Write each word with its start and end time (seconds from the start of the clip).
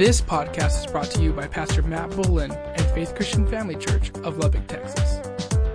This 0.00 0.22
podcast 0.22 0.82
is 0.82 0.90
brought 0.90 1.10
to 1.10 1.22
you 1.22 1.30
by 1.30 1.46
Pastor 1.46 1.82
Matt 1.82 2.08
Bullen 2.08 2.50
and 2.52 2.80
Faith 2.94 3.14
Christian 3.14 3.46
Family 3.46 3.76
Church 3.76 4.08
of 4.24 4.38
Lubbock, 4.38 4.66
Texas. 4.66 5.20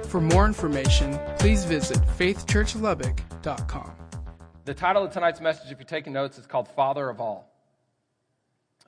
For 0.08 0.20
more 0.20 0.48
information, 0.48 1.20
please 1.38 1.64
visit 1.64 2.00
faithchurchlubbock.com. 2.18 3.92
The 4.64 4.74
title 4.74 5.04
of 5.04 5.14
tonight's 5.14 5.42
message, 5.42 5.72
if 5.72 5.78
you're 5.78 5.86
taking 5.86 6.12
notes, 6.12 6.40
is 6.40 6.48
called 6.48 6.68
Father 6.70 7.08
of 7.08 7.22
All. 7.22 7.54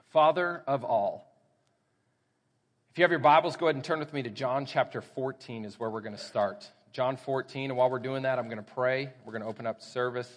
Father 0.10 0.64
of 0.66 0.84
All. 0.84 1.32
If 2.90 2.98
you 2.98 3.04
have 3.04 3.12
your 3.12 3.20
Bibles, 3.20 3.58
go 3.58 3.68
ahead 3.68 3.76
and 3.76 3.86
turn 3.86 4.00
with 4.00 4.14
me 4.14 4.24
to 4.24 4.32
John 4.32 4.66
chapter 4.66 5.02
14, 5.02 5.66
is 5.66 5.80
where 5.80 5.92
we're 5.92 6.02
going 6.02 6.18
to 6.18 6.24
start. 6.24 6.68
John 6.94 7.16
14, 7.16 7.70
and 7.70 7.78
while 7.78 7.92
we're 7.92 8.00
doing 8.00 8.24
that, 8.24 8.40
I'm 8.40 8.46
going 8.46 8.58
to 8.58 8.74
pray. 8.74 9.14
We're 9.24 9.34
going 9.34 9.44
to 9.44 9.48
open 9.48 9.68
up 9.68 9.84
service 9.84 10.34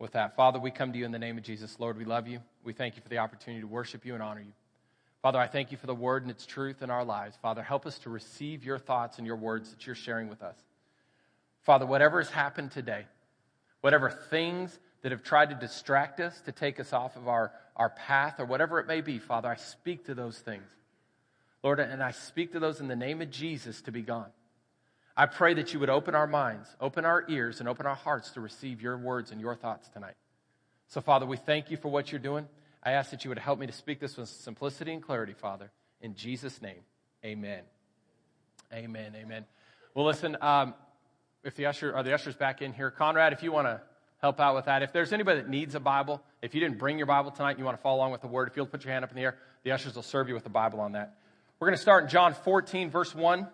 with 0.00 0.12
that. 0.12 0.34
Father, 0.34 0.58
we 0.58 0.70
come 0.70 0.92
to 0.92 0.98
you 0.98 1.04
in 1.04 1.12
the 1.12 1.18
name 1.18 1.38
of 1.38 1.44
Jesus. 1.44 1.78
Lord, 1.78 1.96
we 1.96 2.04
love 2.04 2.26
you. 2.26 2.40
We 2.64 2.72
thank 2.72 2.96
you 2.96 3.02
for 3.02 3.08
the 3.08 3.18
opportunity 3.18 3.60
to 3.60 3.68
worship 3.68 4.04
you 4.04 4.14
and 4.14 4.22
honor 4.22 4.40
you. 4.40 4.52
Father, 5.22 5.38
I 5.38 5.46
thank 5.46 5.70
you 5.70 5.76
for 5.76 5.86
the 5.86 5.94
word 5.94 6.22
and 6.22 6.30
its 6.30 6.46
truth 6.46 6.82
in 6.82 6.90
our 6.90 7.04
lives. 7.04 7.36
Father, 7.42 7.62
help 7.62 7.84
us 7.84 7.98
to 8.00 8.10
receive 8.10 8.64
your 8.64 8.78
thoughts 8.78 9.18
and 9.18 9.26
your 9.26 9.36
words 9.36 9.70
that 9.70 9.86
you're 9.86 9.94
sharing 9.94 10.28
with 10.28 10.42
us. 10.42 10.56
Father, 11.60 11.84
whatever 11.84 12.18
has 12.18 12.30
happened 12.30 12.70
today, 12.70 13.04
whatever 13.82 14.08
things 14.08 14.78
that 15.02 15.12
have 15.12 15.22
tried 15.22 15.50
to 15.50 15.54
distract 15.54 16.20
us, 16.20 16.40
to 16.42 16.52
take 16.52 16.80
us 16.80 16.94
off 16.94 17.16
of 17.16 17.28
our, 17.28 17.52
our 17.76 17.90
path, 17.90 18.40
or 18.40 18.46
whatever 18.46 18.80
it 18.80 18.86
may 18.86 19.02
be, 19.02 19.18
Father, 19.18 19.48
I 19.48 19.56
speak 19.56 20.06
to 20.06 20.14
those 20.14 20.38
things. 20.38 20.68
Lord, 21.62 21.78
and 21.78 22.02
I 22.02 22.12
speak 22.12 22.52
to 22.52 22.58
those 22.58 22.80
in 22.80 22.88
the 22.88 22.96
name 22.96 23.20
of 23.20 23.30
Jesus 23.30 23.82
to 23.82 23.92
be 23.92 24.00
gone. 24.00 24.30
I 25.20 25.26
pray 25.26 25.52
that 25.52 25.74
you 25.74 25.80
would 25.80 25.90
open 25.90 26.14
our 26.14 26.26
minds, 26.26 26.74
open 26.80 27.04
our 27.04 27.26
ears, 27.28 27.60
and 27.60 27.68
open 27.68 27.84
our 27.84 27.94
hearts 27.94 28.30
to 28.30 28.40
receive 28.40 28.80
your 28.80 28.96
words 28.96 29.32
and 29.32 29.38
your 29.38 29.54
thoughts 29.54 29.86
tonight. 29.90 30.14
So, 30.88 31.02
Father, 31.02 31.26
we 31.26 31.36
thank 31.36 31.70
you 31.70 31.76
for 31.76 31.88
what 31.88 32.10
you're 32.10 32.18
doing. 32.18 32.48
I 32.82 32.92
ask 32.92 33.10
that 33.10 33.22
you 33.22 33.28
would 33.28 33.38
help 33.38 33.58
me 33.58 33.66
to 33.66 33.72
speak 33.74 34.00
this 34.00 34.16
with 34.16 34.30
simplicity 34.30 34.94
and 34.94 35.02
clarity, 35.02 35.34
Father. 35.34 35.70
In 36.00 36.14
Jesus' 36.14 36.62
name, 36.62 36.80
amen. 37.22 37.64
Amen, 38.72 39.12
amen. 39.14 39.44
Well, 39.92 40.06
listen, 40.06 40.38
um, 40.40 40.72
if 41.44 41.54
the 41.54 41.66
usher, 41.66 41.94
are 41.94 42.02
the 42.02 42.14
ushers 42.14 42.34
back 42.34 42.62
in 42.62 42.72
here? 42.72 42.90
Conrad, 42.90 43.34
if 43.34 43.42
you 43.42 43.52
want 43.52 43.66
to 43.66 43.82
help 44.22 44.40
out 44.40 44.54
with 44.54 44.64
that. 44.64 44.82
If 44.82 44.94
there's 44.94 45.12
anybody 45.12 45.42
that 45.42 45.50
needs 45.50 45.74
a 45.74 45.80
Bible, 45.80 46.22
if 46.40 46.54
you 46.54 46.62
didn't 46.62 46.78
bring 46.78 46.96
your 46.96 47.06
Bible 47.06 47.30
tonight 47.30 47.50
and 47.50 47.58
you 47.58 47.66
want 47.66 47.76
to 47.76 47.82
follow 47.82 47.98
along 47.98 48.12
with 48.12 48.22
the 48.22 48.26
word, 48.26 48.48
if 48.48 48.56
you'll 48.56 48.64
put 48.64 48.84
your 48.84 48.94
hand 48.94 49.04
up 49.04 49.10
in 49.10 49.16
the 49.16 49.22
air, 49.24 49.36
the 49.64 49.72
ushers 49.72 49.96
will 49.96 50.02
serve 50.02 50.28
you 50.28 50.34
with 50.34 50.44
the 50.44 50.48
Bible 50.48 50.80
on 50.80 50.92
that. 50.92 51.18
We're 51.58 51.68
going 51.68 51.76
to 51.76 51.82
start 51.82 52.04
in 52.04 52.08
John 52.08 52.32
14, 52.32 52.88
verse 52.88 53.14
1 53.14 53.46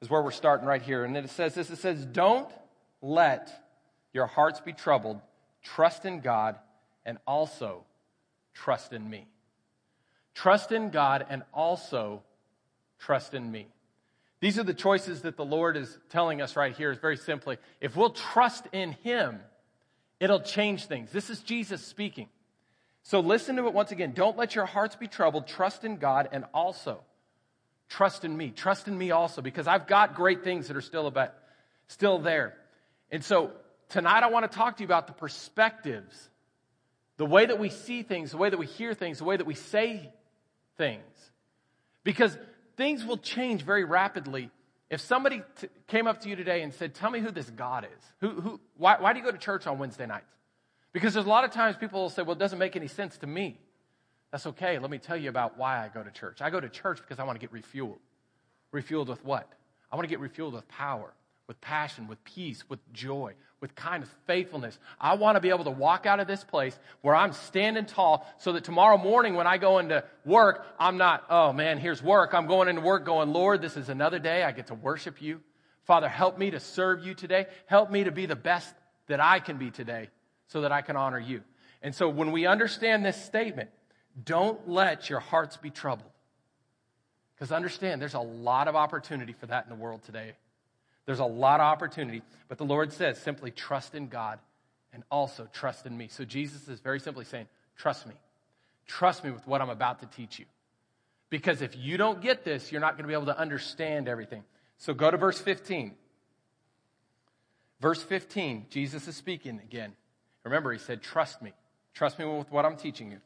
is 0.00 0.10
where 0.10 0.22
we're 0.22 0.30
starting 0.30 0.66
right 0.66 0.82
here. 0.82 1.04
And 1.04 1.16
it 1.16 1.30
says 1.30 1.54
this 1.54 1.70
it 1.70 1.78
says, 1.78 2.04
Don't 2.04 2.50
let 3.02 3.50
your 4.12 4.26
hearts 4.26 4.60
be 4.60 4.72
troubled. 4.72 5.20
Trust 5.62 6.04
in 6.04 6.20
God 6.20 6.56
and 7.04 7.18
also 7.26 7.84
trust 8.54 8.92
in 8.92 9.08
me. 9.08 9.26
Trust 10.34 10.72
in 10.72 10.90
God 10.90 11.26
and 11.28 11.42
also 11.52 12.22
trust 12.98 13.34
in 13.34 13.50
me. 13.50 13.66
These 14.40 14.58
are 14.58 14.64
the 14.64 14.74
choices 14.74 15.22
that 15.22 15.36
the 15.36 15.44
Lord 15.44 15.76
is 15.76 15.98
telling 16.10 16.40
us 16.40 16.54
right 16.54 16.76
here, 16.76 16.92
is 16.92 16.98
very 16.98 17.16
simply. 17.16 17.58
If 17.80 17.96
we'll 17.96 18.10
trust 18.10 18.68
in 18.72 18.92
Him, 19.02 19.40
it'll 20.20 20.40
change 20.40 20.86
things. 20.86 21.10
This 21.10 21.28
is 21.28 21.40
Jesus 21.40 21.82
speaking. 21.82 22.28
So 23.02 23.20
listen 23.20 23.56
to 23.56 23.66
it 23.66 23.74
once 23.74 23.90
again. 23.90 24.12
Don't 24.14 24.36
let 24.36 24.54
your 24.54 24.66
hearts 24.66 24.94
be 24.94 25.08
troubled. 25.08 25.48
Trust 25.48 25.84
in 25.84 25.96
God 25.96 26.28
and 26.30 26.44
also 26.54 27.00
Trust 27.88 28.24
in 28.24 28.36
me. 28.36 28.50
Trust 28.50 28.88
in 28.88 28.96
me 28.96 29.10
also 29.10 29.40
because 29.42 29.66
I've 29.66 29.86
got 29.86 30.14
great 30.14 30.44
things 30.44 30.68
that 30.68 30.76
are 30.76 30.82
still 30.82 31.06
about, 31.06 31.32
still 31.86 32.18
there. 32.18 32.54
And 33.10 33.24
so 33.24 33.52
tonight 33.88 34.22
I 34.22 34.28
want 34.28 34.50
to 34.50 34.56
talk 34.56 34.76
to 34.76 34.82
you 34.82 34.86
about 34.86 35.06
the 35.06 35.14
perspectives, 35.14 36.28
the 37.16 37.26
way 37.26 37.46
that 37.46 37.58
we 37.58 37.70
see 37.70 38.02
things, 38.02 38.32
the 38.32 38.36
way 38.36 38.50
that 38.50 38.58
we 38.58 38.66
hear 38.66 38.94
things, 38.94 39.18
the 39.18 39.24
way 39.24 39.36
that 39.36 39.46
we 39.46 39.54
say 39.54 40.12
things. 40.76 41.02
Because 42.04 42.36
things 42.76 43.04
will 43.04 43.18
change 43.18 43.62
very 43.62 43.84
rapidly. 43.84 44.50
If 44.90 45.00
somebody 45.00 45.42
t- 45.60 45.68
came 45.86 46.06
up 46.06 46.20
to 46.22 46.28
you 46.28 46.36
today 46.36 46.62
and 46.62 46.72
said, 46.74 46.94
Tell 46.94 47.10
me 47.10 47.20
who 47.20 47.30
this 47.30 47.48
God 47.50 47.84
is, 47.84 48.04
who, 48.20 48.40
who, 48.40 48.60
why, 48.76 48.96
why 49.00 49.12
do 49.12 49.18
you 49.18 49.24
go 49.24 49.32
to 49.32 49.38
church 49.38 49.66
on 49.66 49.78
Wednesday 49.78 50.06
nights? 50.06 50.32
Because 50.92 51.14
there's 51.14 51.26
a 51.26 51.28
lot 51.28 51.44
of 51.44 51.50
times 51.50 51.76
people 51.76 52.02
will 52.02 52.10
say, 52.10 52.22
Well, 52.22 52.32
it 52.32 52.38
doesn't 52.38 52.58
make 52.58 52.76
any 52.76 52.88
sense 52.88 53.18
to 53.18 53.26
me. 53.26 53.58
That's 54.30 54.46
okay. 54.46 54.78
Let 54.78 54.90
me 54.90 54.98
tell 54.98 55.16
you 55.16 55.30
about 55.30 55.56
why 55.56 55.84
I 55.84 55.88
go 55.88 56.02
to 56.02 56.10
church. 56.10 56.42
I 56.42 56.50
go 56.50 56.60
to 56.60 56.68
church 56.68 56.98
because 56.98 57.18
I 57.18 57.24
want 57.24 57.40
to 57.40 57.46
get 57.46 57.52
refueled. 57.52 57.98
Refueled 58.72 59.08
with 59.08 59.24
what? 59.24 59.50
I 59.90 59.96
want 59.96 60.08
to 60.08 60.14
get 60.14 60.20
refueled 60.20 60.52
with 60.52 60.68
power, 60.68 61.14
with 61.46 61.60
passion, 61.60 62.08
with 62.08 62.22
peace, 62.24 62.68
with 62.68 62.80
joy, 62.92 63.32
with 63.60 63.74
kindness, 63.74 64.10
faithfulness. 64.26 64.78
I 65.00 65.14
want 65.14 65.36
to 65.36 65.40
be 65.40 65.48
able 65.48 65.64
to 65.64 65.70
walk 65.70 66.04
out 66.04 66.20
of 66.20 66.26
this 66.26 66.44
place 66.44 66.78
where 67.00 67.14
I'm 67.14 67.32
standing 67.32 67.86
tall 67.86 68.26
so 68.36 68.52
that 68.52 68.64
tomorrow 68.64 68.98
morning 68.98 69.34
when 69.34 69.46
I 69.46 69.56
go 69.56 69.78
into 69.78 70.04
work, 70.26 70.66
I'm 70.78 70.98
not, 70.98 71.24
oh 71.30 71.54
man, 71.54 71.78
here's 71.78 72.02
work. 72.02 72.34
I'm 72.34 72.46
going 72.46 72.68
into 72.68 72.82
work 72.82 73.06
going, 73.06 73.32
Lord, 73.32 73.62
this 73.62 73.78
is 73.78 73.88
another 73.88 74.18
day. 74.18 74.44
I 74.44 74.52
get 74.52 74.66
to 74.66 74.74
worship 74.74 75.22
you. 75.22 75.40
Father, 75.84 76.08
help 76.08 76.38
me 76.38 76.50
to 76.50 76.60
serve 76.60 77.04
you 77.04 77.14
today. 77.14 77.46
Help 77.64 77.90
me 77.90 78.04
to 78.04 78.12
be 78.12 78.26
the 78.26 78.36
best 78.36 78.74
that 79.06 79.20
I 79.20 79.40
can 79.40 79.56
be 79.56 79.70
today 79.70 80.10
so 80.48 80.60
that 80.60 80.72
I 80.72 80.82
can 80.82 80.96
honor 80.96 81.18
you. 81.18 81.42
And 81.80 81.94
so 81.94 82.10
when 82.10 82.30
we 82.30 82.46
understand 82.46 83.06
this 83.06 83.24
statement, 83.24 83.70
don't 84.24 84.68
let 84.68 85.10
your 85.10 85.20
hearts 85.20 85.56
be 85.56 85.70
troubled. 85.70 86.10
Because 87.34 87.52
understand, 87.52 88.00
there's 88.00 88.14
a 88.14 88.20
lot 88.20 88.68
of 88.68 88.74
opportunity 88.74 89.32
for 89.32 89.46
that 89.46 89.64
in 89.64 89.70
the 89.70 89.76
world 89.76 90.02
today. 90.02 90.32
There's 91.06 91.20
a 91.20 91.24
lot 91.24 91.60
of 91.60 91.66
opportunity. 91.66 92.22
But 92.48 92.58
the 92.58 92.64
Lord 92.64 92.92
says 92.92 93.18
simply 93.18 93.50
trust 93.50 93.94
in 93.94 94.08
God 94.08 94.38
and 94.92 95.04
also 95.10 95.48
trust 95.52 95.86
in 95.86 95.96
me. 95.96 96.08
So 96.08 96.24
Jesus 96.24 96.68
is 96.68 96.80
very 96.80 97.00
simply 97.00 97.24
saying, 97.24 97.46
trust 97.76 98.06
me. 98.06 98.14
Trust 98.86 99.22
me 99.22 99.30
with 99.30 99.46
what 99.46 99.60
I'm 99.60 99.70
about 99.70 100.00
to 100.00 100.06
teach 100.06 100.38
you. 100.38 100.46
Because 101.30 101.62
if 101.62 101.76
you 101.76 101.96
don't 101.96 102.20
get 102.20 102.44
this, 102.44 102.72
you're 102.72 102.80
not 102.80 102.94
going 102.94 103.04
to 103.04 103.08
be 103.08 103.14
able 103.14 103.26
to 103.26 103.38
understand 103.38 104.08
everything. 104.08 104.44
So 104.78 104.94
go 104.94 105.10
to 105.10 105.16
verse 105.16 105.38
15. 105.38 105.94
Verse 107.80 108.02
15, 108.02 108.66
Jesus 108.70 109.06
is 109.06 109.14
speaking 109.14 109.60
again. 109.60 109.92
Remember, 110.42 110.72
he 110.72 110.78
said, 110.78 111.02
Trust 111.02 111.42
me. 111.42 111.52
Trust 111.94 112.18
me 112.18 112.24
with 112.24 112.50
what 112.50 112.64
I'm 112.64 112.76
teaching 112.76 113.10
you. 113.10 113.18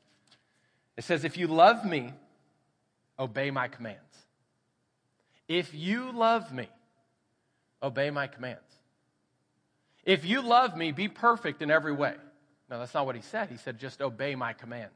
It 0.97 1.05
says, 1.05 1.25
If 1.25 1.37
you 1.37 1.47
love 1.47 1.85
me, 1.85 2.13
obey 3.19 3.51
my 3.51 3.69
commands. 3.69 4.01
If 5.49 5.75
you 5.75 6.13
love 6.13 6.53
me, 6.53 6.69
obey 7.83 8.11
my 8.11 8.27
commands. 8.27 8.61
If 10.05 10.25
you 10.25 10.43
love 10.43 10.77
me, 10.77 10.93
be 10.93 11.09
perfect 11.09 11.63
in 11.63 11.71
every 11.71 11.93
way. 11.93 12.15
No, 12.71 12.79
that's 12.79 12.95
not 12.95 13.07
what 13.07 13.17
he 13.17 13.23
said. 13.23 13.51
He 13.51 13.59
said, 13.59 13.79
just 13.79 14.01
obey 14.01 14.35
my 14.35 14.53
commands. 14.53 14.95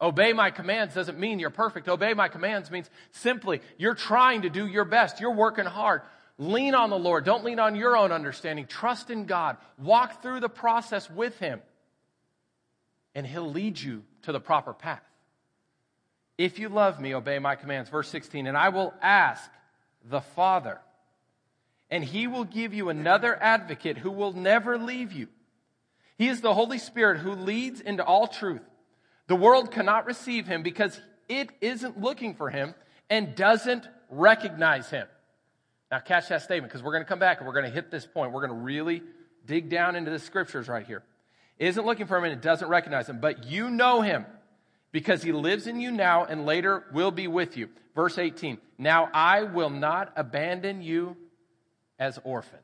Obey 0.00 0.32
my 0.32 0.50
commands 0.50 0.94
doesn't 0.94 1.18
mean 1.18 1.40
you're 1.40 1.50
perfect. 1.50 1.88
Obey 1.88 2.14
my 2.14 2.28
commands 2.28 2.70
means 2.70 2.88
simply 3.10 3.60
you're 3.78 3.96
trying 3.96 4.42
to 4.42 4.48
do 4.48 4.64
your 4.66 4.84
best. 4.84 5.20
You're 5.20 5.34
working 5.34 5.64
hard. 5.64 6.02
Lean 6.38 6.76
on 6.76 6.90
the 6.90 6.98
Lord. 6.98 7.24
Don't 7.24 7.42
lean 7.42 7.58
on 7.58 7.74
your 7.74 7.96
own 7.96 8.12
understanding. 8.12 8.66
Trust 8.66 9.10
in 9.10 9.26
God. 9.26 9.56
Walk 9.76 10.22
through 10.22 10.38
the 10.38 10.48
process 10.48 11.10
with 11.10 11.36
Him, 11.40 11.60
and 13.14 13.26
He'll 13.26 13.50
lead 13.50 13.80
you 13.80 14.04
to 14.22 14.32
the 14.32 14.40
proper 14.40 14.72
path. 14.72 15.02
If 16.38 16.60
you 16.60 16.68
love 16.68 17.00
me, 17.00 17.14
obey 17.14 17.40
my 17.40 17.56
commands. 17.56 17.90
Verse 17.90 18.08
16, 18.08 18.46
and 18.46 18.56
I 18.56 18.68
will 18.68 18.94
ask 19.02 19.50
the 20.04 20.20
Father, 20.20 20.78
and 21.90 22.04
he 22.04 22.28
will 22.28 22.44
give 22.44 22.72
you 22.72 22.90
another 22.90 23.36
advocate 23.42 23.98
who 23.98 24.12
will 24.12 24.32
never 24.32 24.78
leave 24.78 25.12
you. 25.12 25.26
He 26.16 26.28
is 26.28 26.40
the 26.40 26.54
Holy 26.54 26.78
Spirit 26.78 27.18
who 27.18 27.32
leads 27.32 27.80
into 27.80 28.04
all 28.04 28.28
truth. 28.28 28.62
The 29.26 29.36
world 29.36 29.72
cannot 29.72 30.06
receive 30.06 30.46
him 30.46 30.62
because 30.62 30.98
it 31.28 31.50
isn't 31.60 32.00
looking 32.00 32.34
for 32.34 32.50
him 32.50 32.74
and 33.10 33.34
doesn't 33.34 33.86
recognize 34.08 34.88
him. 34.90 35.06
Now, 35.90 35.98
catch 35.98 36.28
that 36.28 36.42
statement 36.42 36.70
because 36.70 36.84
we're 36.84 36.92
going 36.92 37.04
to 37.04 37.08
come 37.08 37.18
back 37.18 37.38
and 37.38 37.46
we're 37.46 37.54
going 37.54 37.64
to 37.64 37.70
hit 37.70 37.90
this 37.90 38.06
point. 38.06 38.32
We're 38.32 38.46
going 38.46 38.58
to 38.58 38.64
really 38.64 39.02
dig 39.44 39.70
down 39.70 39.96
into 39.96 40.10
the 40.10 40.18
scriptures 40.18 40.68
right 40.68 40.86
here 40.86 41.02
isn't 41.58 41.84
looking 41.84 42.06
for 42.06 42.16
him 42.16 42.24
and 42.24 42.32
it 42.32 42.42
doesn't 42.42 42.68
recognize 42.68 43.08
him, 43.08 43.20
but 43.20 43.44
you 43.44 43.70
know 43.70 44.00
him 44.00 44.24
because 44.92 45.22
he 45.22 45.32
lives 45.32 45.66
in 45.66 45.80
you 45.80 45.90
now 45.90 46.24
and 46.24 46.46
later 46.46 46.84
will 46.92 47.10
be 47.10 47.26
with 47.26 47.56
you. 47.56 47.68
Verse 47.94 48.18
18 48.18 48.58
Now 48.78 49.08
I 49.12 49.42
will 49.42 49.70
not 49.70 50.12
abandon 50.16 50.82
you 50.82 51.16
as 51.98 52.18
orphans. 52.24 52.62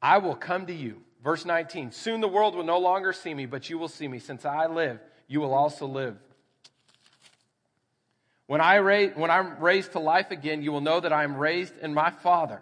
I 0.00 0.18
will 0.18 0.36
come 0.36 0.66
to 0.66 0.72
you. 0.72 1.02
Verse 1.22 1.44
19 1.44 1.92
Soon 1.92 2.20
the 2.20 2.28
world 2.28 2.54
will 2.54 2.64
no 2.64 2.78
longer 2.78 3.12
see 3.12 3.34
me, 3.34 3.46
but 3.46 3.68
you 3.68 3.78
will 3.78 3.88
see 3.88 4.08
me. 4.08 4.18
Since 4.18 4.44
I 4.44 4.66
live, 4.66 5.00
you 5.26 5.40
will 5.40 5.52
also 5.52 5.86
live. 5.86 6.16
When, 8.46 8.60
I 8.60 8.76
raise, 8.76 9.14
when 9.14 9.30
I'm 9.30 9.60
raised 9.60 9.92
to 9.92 10.00
life 10.00 10.32
again, 10.32 10.62
you 10.62 10.72
will 10.72 10.80
know 10.80 10.98
that 10.98 11.12
I 11.12 11.22
am 11.22 11.36
raised 11.36 11.76
in 11.78 11.94
my 11.94 12.10
Father, 12.10 12.60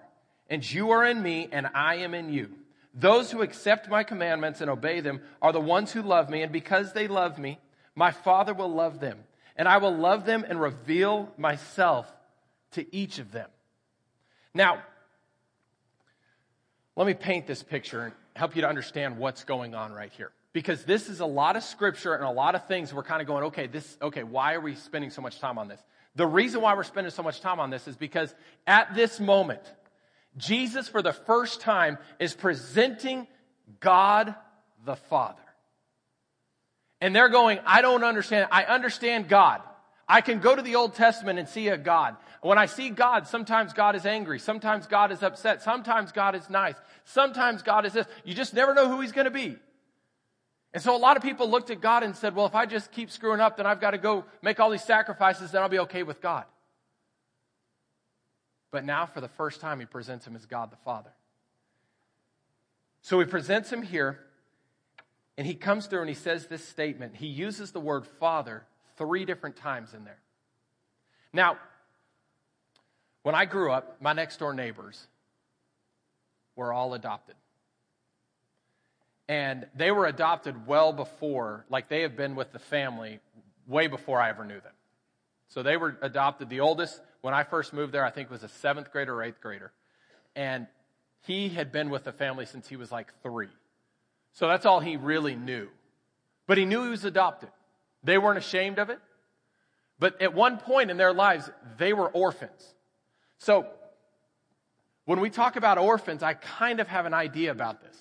and 0.51 0.69
you 0.71 0.91
are 0.91 1.03
in 1.05 1.23
me, 1.23 1.49
and 1.51 1.67
I 1.75 1.97
am 1.97 2.13
in 2.13 2.31
you. 2.31 2.51
Those 2.95 3.31
who 3.31 3.43
accept 3.43 3.89
my 3.89 4.03
commandments 4.03 4.61
and 4.61 4.71
obey 4.71 5.01
them 5.01 5.21
are 5.41 5.53
the 5.53 5.61
ones 5.61 5.93
who 5.93 6.03
love 6.03 6.29
me, 6.31 6.43
and 6.43 6.53
because 6.53 6.93
they 6.93 7.07
love 7.07 7.39
me, 7.39 7.59
my 7.95 8.11
Father 8.11 8.55
will 8.55 8.73
love 8.73 9.01
them, 9.01 9.19
and 9.57 9.69
I 9.69 9.79
will 9.79 9.97
love 9.97 10.25
them 10.25 10.45
and 10.49 10.61
reveal 10.61 11.33
myself 11.37 12.13
to 12.73 12.95
each 12.95 13.19
of 13.19 13.33
them. 13.33 13.49
Now, 14.55 14.83
let 16.97 17.07
me 17.07 17.15
paint 17.15 17.47
this 17.47 17.63
picture 17.63 18.03
and 18.03 18.15
help 18.35 18.57
you 18.57 18.63
to 18.63 18.69
understand 18.69 19.19
what's 19.19 19.45
going 19.45 19.75
on 19.75 19.93
right 19.93 20.13
here. 20.13 20.33
because 20.53 20.85
this 20.85 21.09
is 21.09 21.21
a 21.21 21.27
lot 21.27 21.55
of 21.55 21.63
scripture 21.63 22.15
and 22.15 22.25
a 22.25 22.31
lot 22.31 22.55
of 22.55 22.67
things 22.67 22.93
we're 22.93 23.03
kind 23.03 23.21
of 23.21 23.29
going, 23.29 23.45
okay, 23.45 23.67
this, 23.67 23.97
okay, 24.01 24.23
why 24.23 24.55
are 24.55 24.61
we 24.61 24.75
spending 24.75 25.11
so 25.11 25.23
much 25.23 25.39
time 25.39 25.59
on 25.59 25.69
this? 25.69 25.81
The 26.17 26.27
reason 26.27 26.61
why 26.61 26.75
we're 26.75 26.83
spending 26.83 27.13
so 27.13 27.23
much 27.23 27.41
time 27.41 27.61
on 27.61 27.71
this 27.71 27.87
is 27.87 27.97
because 27.97 28.35
at 28.67 28.95
this 28.95 29.21
moment, 29.21 29.61
Jesus, 30.39 30.89
for 30.89 31.03
the 31.03 31.13
first 31.13 31.61
time, 31.61 31.99
is 32.19 32.35
presenting 32.35 33.27
God 33.81 34.35
the 34.85 34.97
Father. 34.97 35.43
And 37.01 37.15
they're 37.15 37.29
going, 37.29 37.61
I 37.67 37.83
don't 37.83 38.05
understand. 38.05 38.49
I 38.51 38.65
understand 38.65 39.29
God. 39.29 39.63
I 40.09 40.21
can 40.23 40.39
go 40.41 40.57
to 40.57 40.63
the 40.63 40.77
Old 40.77 40.95
Testament 40.95 41.39
and 41.39 41.49
see 41.49 41.69
a 41.69 41.77
God. 41.77 42.17
When 42.41 42.57
I 42.57 42.67
see 42.67 42.89
God, 42.89 43.27
sometimes 43.27 43.73
God 43.73 43.95
is 43.95 44.07
angry. 44.07 44.39
Sometimes 44.39 44.87
God 44.87 45.13
is 45.13 45.23
upset. 45.23 45.63
Sometimes 45.63 46.13
God 46.13 46.35
is 46.35 46.49
nice. 46.49 46.77
Sometimes 47.05 47.63
God 47.63 47.85
is 47.85 47.93
this. 47.93 48.07
You 48.25 48.35
just 48.35 48.55
never 48.55 48.75
know 48.75 48.89
who 48.89 49.01
He's 49.01 49.13
going 49.13 49.27
to 49.27 49.31
be. 49.31 49.57
And 50.73 50.83
so 50.83 50.95
a 50.95 50.99
lot 50.99 51.17
of 51.17 51.23
people 51.23 51.51
looked 51.51 51.71
at 51.71 51.81
God 51.81 52.03
and 52.03 52.15
said, 52.15 52.35
well, 52.35 52.47
if 52.47 52.55
I 52.55 52.67
just 52.67 52.93
keep 52.93 53.11
screwing 53.11 53.41
up, 53.41 53.57
then 53.57 53.67
I've 53.67 53.81
got 53.81 53.93
to 53.93 53.99
go 53.99 54.25
make 54.43 54.61
all 54.61 54.71
these 54.71 54.85
sacrifices, 54.85 55.51
then 55.51 55.63
I'll 55.63 55.69
be 55.69 55.79
okay 55.81 56.03
with 56.03 56.21
God. 56.21 56.45
But 58.71 58.85
now, 58.85 59.07
for 59.07 59.21
the 59.21 59.29
first 59.29 59.61
time, 59.61 59.81
he 59.81 59.87
presents 59.87 60.27
him 60.27 60.37
as 60.37 60.45
God 60.47 60.71
the 60.71 60.77
Father. 60.77 61.11
So 63.01 63.19
he 63.21 63.27
presents 63.27 63.73
him 63.73 63.83
here, 63.83 64.21
and 65.39 65.47
he 65.47 65.55
comes 65.55 65.87
through 65.87 66.01
and 66.01 66.09
he 66.09 66.15
says 66.15 66.47
this 66.47 66.67
statement. 66.67 67.17
He 67.17 67.27
uses 67.27 67.71
the 67.71 67.81
word 67.81 68.07
Father 68.07 68.65
three 68.97 69.25
different 69.25 69.57
times 69.57 69.95
in 69.95 70.05
there. 70.05 70.19
Now, 71.33 71.59
when 73.23 73.35
I 73.35 73.45
grew 73.45 73.71
up, 73.71 74.03
my 74.03 74.13
next 74.13 74.39
door 74.39 74.53
neighbors 74.53 75.07
were 76.57 76.73
all 76.73 76.95
adopted. 76.95 77.37
And 79.29 79.67
they 79.77 79.91
were 79.91 80.07
adopted 80.07 80.67
well 80.67 80.93
before, 80.93 81.65
like 81.69 81.89
they 81.89 82.03
have 82.03 82.17
been 82.17 82.35
with 82.35 82.53
the 82.53 82.59
family 82.59 83.21
way 83.67 83.87
before 83.87 84.21
I 84.21 84.31
ever 84.31 84.45
knew 84.45 84.61
them. 84.61 84.73
So 85.49 85.63
they 85.63 85.77
were 85.77 85.97
adopted. 86.03 86.49
The 86.49 86.61
oldest, 86.61 87.01
when 87.21 87.35
I 87.35 87.43
first 87.43 87.73
moved 87.73 87.93
there, 87.93 88.05
I 88.05 88.11
think 88.11 88.31
was 88.31 88.43
a 88.43 88.49
seventh 88.49 88.93
grader 88.93 89.15
or 89.15 89.23
eighth 89.23 89.41
grader. 89.41 89.73
And 90.37 90.67
he 91.23 91.49
had 91.49 91.73
been 91.73 91.91
with 91.91 92.05
the 92.05 92.13
family 92.13 92.47
since 92.47 92.69
he 92.69 92.77
was 92.77 92.93
like 92.93 93.13
three. 93.23 93.49
So 94.35 94.47
that's 94.47 94.67
all 94.67 94.81
he 94.81 94.97
really 94.97 95.35
knew. 95.35 95.69
But 96.47 96.59
he 96.59 96.65
knew 96.65 96.85
he 96.85 96.91
was 96.91 97.05
adopted. 97.05 97.51
They 98.05 98.19
weren't 98.19 98.39
ashamed 98.39 98.79
of 98.79 98.91
it. 98.91 99.01
But 99.99 100.23
at 100.23 100.33
one 100.33 100.59
point 100.59 100.91
in 100.91 100.97
their 100.97 101.13
lives, 101.13 101.51
they 101.77 101.93
were 101.93 102.09
orphans. 102.09 102.75
So 103.39 103.67
when 105.07 105.21
we 105.21 105.31
talk 105.31 105.57
about 105.57 105.79
orphans, 105.79 106.23
I 106.23 106.35
kind 106.35 106.81
of 106.81 106.89
have 106.89 107.07
an 107.07 107.15
idea 107.15 107.51
about 107.51 107.83
this 107.83 107.97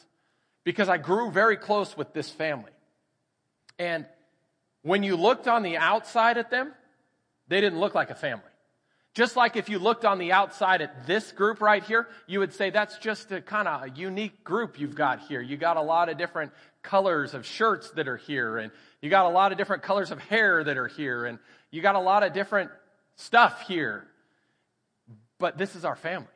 because 0.64 0.90
I 0.90 0.98
grew 0.98 1.32
very 1.32 1.58
close 1.58 1.98
with 1.98 2.14
this 2.14 2.30
family. 2.30 2.72
And 3.80 4.06
when 4.82 5.04
you 5.04 5.16
looked 5.16 5.48
on 5.48 5.64
the 5.64 5.78
outside 5.78 6.38
at 6.38 6.52
them, 6.52 6.74
they 7.48 7.62
didn't 7.62 7.80
look 7.80 7.96
like 7.96 8.10
a 8.10 8.16
family. 8.16 8.44
Just 9.14 9.36
like 9.36 9.56
if 9.56 9.68
you 9.68 9.80
looked 9.80 10.06
on 10.06 10.20
the 10.20 10.32
outside 10.32 10.82
at 10.82 11.08
this 11.08 11.32
group 11.32 11.60
right 11.60 11.84
here, 11.84 12.08
you 12.28 12.40
would 12.40 12.54
say 12.54 12.70
that's 12.70 13.00
just 13.00 13.32
a 13.32 13.42
kind 13.42 13.68
of 13.68 13.84
a 13.84 13.90
unique 13.90 14.44
group 14.44 14.80
you've 14.80 14.94
got 14.94 15.22
here. 15.22 15.42
You 15.42 15.58
got 15.58 15.76
a 15.76 15.82
lot 15.82 16.10
of 16.10 16.20
different 16.20 16.52
colors 16.84 17.34
of 17.34 17.44
shirts 17.44 17.90
that 17.92 18.08
are 18.08 18.18
here, 18.18 18.60
and 18.60 18.72
you 19.02 19.10
got 19.10 19.26
a 19.26 19.30
lot 19.30 19.52
of 19.52 19.58
different 19.58 19.82
colors 19.82 20.12
of 20.12 20.20
hair 20.20 20.64
that 20.64 20.78
are 20.78 20.88
here, 20.88 21.26
and 21.26 21.40
you 21.72 21.82
got 21.82 21.96
a 21.96 22.00
lot 22.00 22.22
of 22.22 22.34
different 22.34 22.70
stuff 23.16 23.62
here. 23.68 24.06
But 25.40 25.58
this 25.58 25.76
is 25.76 25.84
our 25.84 25.96
family. 25.96 26.28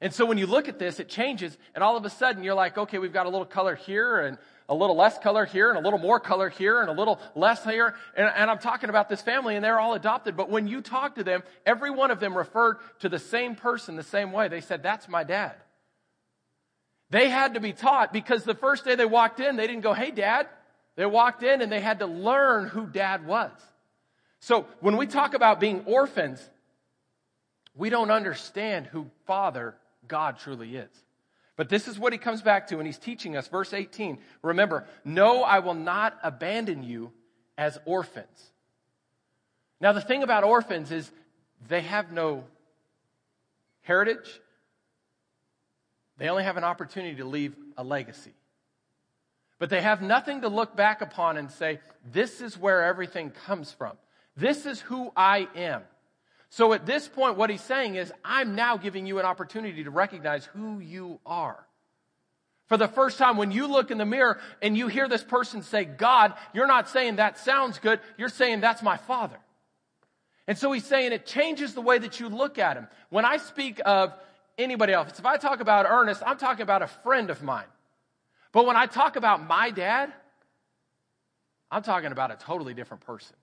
And 0.00 0.12
so 0.12 0.26
when 0.26 0.38
you 0.38 0.46
look 0.46 0.68
at 0.68 0.78
this, 0.78 0.98
it 0.98 1.08
changes, 1.08 1.56
and 1.74 1.84
all 1.84 1.96
of 1.96 2.04
a 2.04 2.10
sudden 2.10 2.42
you're 2.42 2.54
like, 2.54 2.76
okay, 2.76 2.98
we've 2.98 3.12
got 3.12 3.26
a 3.26 3.30
little 3.30 3.46
color 3.46 3.76
here, 3.76 4.20
and 4.20 4.38
a 4.68 4.74
little 4.74 4.96
less 4.96 5.18
color 5.18 5.46
here, 5.46 5.70
and 5.70 5.78
a 5.78 5.82
little 5.82 5.98
more 5.98 6.20
color 6.20 6.48
here, 6.50 6.80
and 6.80 6.90
a 6.90 6.92
little 6.92 7.18
less 7.34 7.64
here. 7.64 7.94
And, 8.16 8.30
and, 8.34 8.50
I'm 8.50 8.58
talking 8.58 8.90
about 8.90 9.08
this 9.08 9.22
family, 9.22 9.56
and 9.56 9.64
they're 9.64 9.80
all 9.80 9.94
adopted. 9.94 10.36
But 10.36 10.50
when 10.50 10.66
you 10.66 10.82
talk 10.82 11.14
to 11.14 11.24
them, 11.24 11.42
every 11.64 11.90
one 11.90 12.10
of 12.10 12.20
them 12.20 12.36
referred 12.36 12.76
to 13.00 13.08
the 13.08 13.18
same 13.18 13.54
person 13.54 13.96
the 13.96 14.02
same 14.02 14.30
way. 14.30 14.48
They 14.48 14.60
said, 14.60 14.82
That's 14.82 15.08
my 15.08 15.24
dad. 15.24 15.54
They 17.10 17.30
had 17.30 17.54
to 17.54 17.60
be 17.60 17.72
taught 17.72 18.12
because 18.12 18.44
the 18.44 18.54
first 18.54 18.84
day 18.84 18.94
they 18.94 19.06
walked 19.06 19.40
in, 19.40 19.56
they 19.56 19.66
didn't 19.66 19.82
go, 19.82 19.94
Hey, 19.94 20.10
dad. 20.10 20.48
They 20.96 21.06
walked 21.06 21.44
in 21.44 21.62
and 21.62 21.70
they 21.70 21.80
had 21.80 22.00
to 22.00 22.06
learn 22.06 22.66
who 22.66 22.84
dad 22.84 23.24
was. 23.24 23.52
So 24.40 24.66
when 24.80 24.96
we 24.96 25.06
talk 25.06 25.34
about 25.34 25.60
being 25.60 25.84
orphans, 25.86 26.46
we 27.76 27.88
don't 27.88 28.10
understand 28.10 28.86
who 28.86 29.06
father 29.24 29.76
God 30.08 30.38
truly 30.40 30.74
is. 30.76 30.90
But 31.58 31.68
this 31.68 31.88
is 31.88 31.98
what 31.98 32.12
he 32.12 32.20
comes 32.20 32.40
back 32.40 32.68
to, 32.68 32.78
and 32.78 32.86
he's 32.86 32.98
teaching 32.98 33.36
us. 33.36 33.48
Verse 33.48 33.74
18 33.74 34.18
Remember, 34.42 34.86
no, 35.04 35.42
I 35.42 35.58
will 35.58 35.74
not 35.74 36.16
abandon 36.22 36.84
you 36.84 37.12
as 37.58 37.76
orphans. 37.84 38.52
Now, 39.80 39.92
the 39.92 40.00
thing 40.00 40.22
about 40.22 40.44
orphans 40.44 40.92
is 40.92 41.10
they 41.68 41.80
have 41.80 42.12
no 42.12 42.44
heritage, 43.82 44.40
they 46.16 46.28
only 46.28 46.44
have 46.44 46.56
an 46.56 46.64
opportunity 46.64 47.16
to 47.16 47.24
leave 47.24 47.56
a 47.76 47.82
legacy. 47.82 48.34
But 49.58 49.68
they 49.68 49.80
have 49.80 50.00
nothing 50.00 50.42
to 50.42 50.48
look 50.48 50.76
back 50.76 51.00
upon 51.00 51.36
and 51.36 51.50
say, 51.50 51.80
This 52.12 52.40
is 52.40 52.56
where 52.56 52.84
everything 52.84 53.32
comes 53.46 53.72
from. 53.72 53.96
This 54.36 54.64
is 54.64 54.80
who 54.80 55.10
I 55.16 55.48
am. 55.56 55.82
So 56.50 56.72
at 56.72 56.86
this 56.86 57.06
point, 57.06 57.36
what 57.36 57.50
he's 57.50 57.62
saying 57.62 57.96
is, 57.96 58.12
I'm 58.24 58.54
now 58.54 58.76
giving 58.76 59.06
you 59.06 59.18
an 59.18 59.26
opportunity 59.26 59.84
to 59.84 59.90
recognize 59.90 60.46
who 60.46 60.78
you 60.80 61.20
are. 61.26 61.64
For 62.66 62.76
the 62.76 62.88
first 62.88 63.18
time, 63.18 63.36
when 63.36 63.50
you 63.50 63.66
look 63.66 63.90
in 63.90 63.98
the 63.98 64.06
mirror 64.06 64.38
and 64.60 64.76
you 64.76 64.88
hear 64.88 65.08
this 65.08 65.22
person 65.22 65.62
say, 65.62 65.84
God, 65.84 66.34
you're 66.52 66.66
not 66.66 66.88
saying 66.88 67.16
that 67.16 67.38
sounds 67.38 67.78
good. 67.78 68.00
You're 68.18 68.28
saying 68.28 68.60
that's 68.60 68.82
my 68.82 68.96
father. 68.98 69.38
And 70.46 70.56
so 70.56 70.72
he's 70.72 70.84
saying 70.84 71.12
it 71.12 71.26
changes 71.26 71.74
the 71.74 71.80
way 71.80 71.98
that 71.98 72.20
you 72.20 72.28
look 72.28 72.58
at 72.58 72.76
him. 72.76 72.88
When 73.10 73.24
I 73.24 73.38
speak 73.38 73.80
of 73.84 74.12
anybody 74.56 74.92
else, 74.92 75.18
if 75.18 75.26
I 75.26 75.36
talk 75.36 75.60
about 75.60 75.86
Ernest, 75.88 76.22
I'm 76.24 76.38
talking 76.38 76.62
about 76.62 76.82
a 76.82 76.86
friend 76.86 77.30
of 77.30 77.42
mine. 77.42 77.66
But 78.52 78.66
when 78.66 78.76
I 78.76 78.86
talk 78.86 79.16
about 79.16 79.46
my 79.46 79.70
dad, 79.70 80.12
I'm 81.70 81.82
talking 81.82 82.12
about 82.12 82.30
a 82.30 82.36
totally 82.36 82.72
different 82.72 83.04
person. 83.04 83.36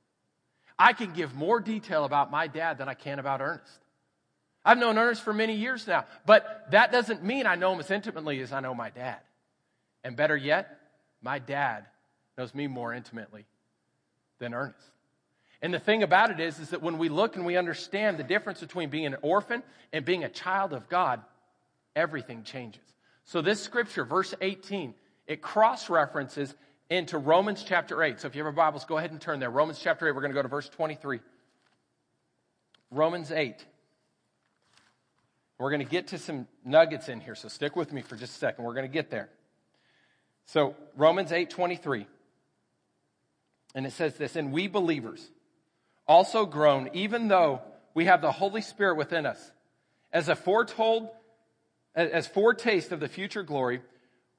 I 0.78 0.94
can 0.94 1.14
give 1.14 1.34
more 1.36 1.60
detail 1.60 2.06
about 2.06 2.32
my 2.32 2.48
dad 2.48 2.78
than 2.78 2.90
I 2.90 2.94
can 2.94 3.20
about 3.20 3.42
Ernest. 3.42 3.80
I've 4.64 4.78
known 4.78 4.98
Ernest 4.98 5.22
for 5.22 5.34
many 5.34 5.56
years 5.56 5.86
now, 5.88 6.06
but 6.26 6.68
that 6.72 6.92
doesn't 6.92 7.24
mean 7.24 7.46
I 7.46 7.56
know 7.56 7.74
him 7.74 7.80
as 7.80 7.92
intimately 7.92 8.42
as 8.42 8.52
I 8.52 8.60
know 8.60 8.74
my 8.74 8.90
dad. 8.90 9.20
And 10.04 10.16
better 10.16 10.36
yet, 10.36 10.80
my 11.22 11.40
dad 11.40 11.86
knows 12.38 12.54
me 12.54 12.68
more 12.68 12.94
intimately 12.94 13.46
than 14.40 14.54
Ernest. 14.54 14.80
And 15.62 15.74
the 15.74 15.80
thing 15.80 16.04
about 16.04 16.32
it 16.32 16.40
is, 16.40 16.60
is 16.60 16.70
that 16.72 16.82
when 16.82 16.98
we 16.98 17.10
look 17.10 17.36
and 17.36 17.46
we 17.46 17.58
understand 17.58 18.18
the 18.18 18.24
difference 18.24 18.60
between 18.60 18.90
being 18.90 19.06
an 19.06 19.16
orphan 19.22 19.64
and 19.94 20.04
being 20.04 20.24
a 20.24 20.30
child 20.30 20.74
of 20.74 20.90
God, 20.90 21.22
everything 21.96 22.44
changes. 22.44 22.82
So 23.24 23.42
this 23.42 23.62
scripture, 23.62 24.04
verse 24.04 24.34
18, 24.42 24.94
it 25.28 25.42
cross 25.42 25.90
references 25.90 26.54
into 26.90 27.18
Romans 27.18 27.64
chapter 27.64 28.02
8. 28.02 28.20
So 28.20 28.28
if 28.28 28.36
you 28.36 28.40
have 28.40 28.46
your 28.46 28.52
Bibles, 28.52 28.86
go 28.86 28.98
ahead 28.98 29.12
and 29.12 29.20
turn 29.20 29.40
there. 29.40 29.50
Romans 29.50 29.80
chapter 29.82 30.08
8, 30.08 30.12
we're 30.12 30.22
going 30.22 30.32
to 30.32 30.36
go 30.36 30.42
to 30.42 30.48
verse 30.48 30.70
23. 30.70 31.20
Romans 32.92 33.32
8. 33.32 33.66
We're 35.58 35.70
going 35.70 35.84
to 35.84 35.90
get 35.90 36.08
to 36.08 36.18
some 36.18 36.48
nuggets 36.64 37.10
in 37.10 37.22
here, 37.22 37.36
so 37.36 37.48
stick 37.48 37.76
with 37.76 37.94
me 37.94 38.02
for 38.02 38.16
just 38.16 38.36
a 38.36 38.40
second. 38.40 38.66
We're 38.66 38.74
going 38.74 38.88
to 38.88 38.94
get 38.94 39.10
there. 39.10 39.30
So, 40.48 40.76
Romans 40.96 41.32
8 41.32 41.50
23. 41.50 42.06
And 43.74 43.86
it 43.86 43.94
says 43.94 44.16
this, 44.16 44.36
and 44.36 44.54
we 44.54 44.68
believers 44.68 45.30
also 46.08 46.46
groan, 46.46 46.90
even 46.94 47.28
though 47.28 47.62
we 47.94 48.06
have 48.06 48.22
the 48.22 48.32
Holy 48.32 48.62
Spirit 48.62 48.96
within 48.96 49.26
us, 49.26 49.52
as 50.14 50.30
a 50.30 50.36
foretold, 50.36 51.10
as 51.94 52.28
foretaste 52.28 52.92
of 52.92 53.00
the 53.00 53.08
future 53.08 53.44
glory 53.44 53.82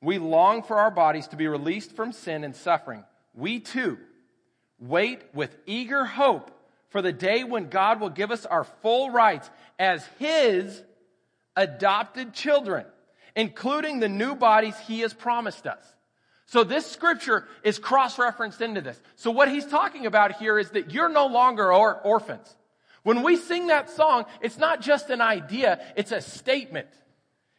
we 0.01 0.19
long 0.19 0.63
for 0.63 0.79
our 0.79 0.91
bodies 0.91 1.29
to 1.29 1.37
be 1.37 1.47
released 1.47 1.93
from 1.93 2.13
sin 2.13 2.45
and 2.45 2.55
suffering. 2.55 3.05
We 3.35 3.61
too 3.61 3.99
wait 4.79 5.23
with 5.33 5.57
eager 5.67 6.05
hope 6.05 6.51
for 6.91 7.01
the 7.03 7.13
day 7.13 7.45
when 7.45 7.69
God 7.69 8.01
will 8.01 8.11
give 8.11 8.31
us 8.31 8.47
our 8.47 8.65
full 8.65 9.11
rights 9.11 9.51
as 9.79 10.07
His 10.19 10.83
adopted 11.57 12.35
children, 12.35 12.85
including 13.35 14.01
the 14.01 14.09
new 14.09 14.35
bodies 14.35 14.79
He 14.87 15.01
has 15.01 15.15
promised 15.15 15.67
us. 15.67 15.85
So 16.47 16.63
this 16.63 16.87
scripture 16.87 17.47
is 17.65 17.79
cross-referenced 17.79 18.61
into 18.61 18.81
this. 18.81 19.01
So 19.17 19.33
what 19.33 19.51
he's 19.51 19.67
talking 19.67 20.07
about 20.07 20.37
here 20.37 20.59
is 20.59 20.71
that 20.71 20.93
you're 20.93 21.09
no 21.09 21.27
longer 21.27 21.73
or- 21.73 22.01
orphans. 22.01 22.55
When 23.03 23.23
we 23.23 23.37
sing 23.37 23.67
that 23.67 23.91
song, 23.91 24.27
it's 24.41 24.59
not 24.59 24.81
just 24.81 25.11
an 25.11 25.21
idea, 25.21 25.85
it's 25.97 26.13
a 26.13 26.21
statement. 26.21 26.89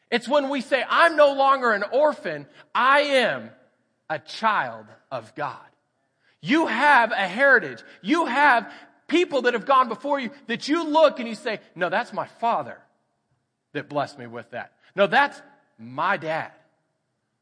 It's 0.10 0.28
when 0.28 0.50
we 0.50 0.62
say, 0.62 0.84
I'm 0.90 1.16
no 1.16 1.34
longer 1.34 1.72
an 1.72 1.84
orphan, 1.92 2.46
I 2.74 3.02
am 3.02 3.50
a 4.10 4.20
child 4.20 4.86
of 5.12 5.36
God. 5.36 5.58
You 6.42 6.68
have 6.68 7.12
a 7.12 7.28
heritage. 7.28 7.84
You 8.02 8.26
have 8.26 8.72
people 9.08 9.44
that 9.44 9.54
have 9.54 9.66
gone 9.66 9.90
before 9.90 10.20
you 10.20 10.32
that 10.48 10.68
you 10.68 10.86
look 10.86 11.20
and 11.20 11.28
you 11.28 11.36
say, 11.36 11.60
no, 11.76 11.90
that's 11.90 12.14
my 12.14 12.28
father 12.40 12.78
that 13.74 13.90
blessed 13.90 14.20
me 14.20 14.28
with 14.28 14.52
that. 14.52 14.74
No, 14.96 15.08
that's 15.08 15.42
my 15.78 16.18
dad 16.18 16.52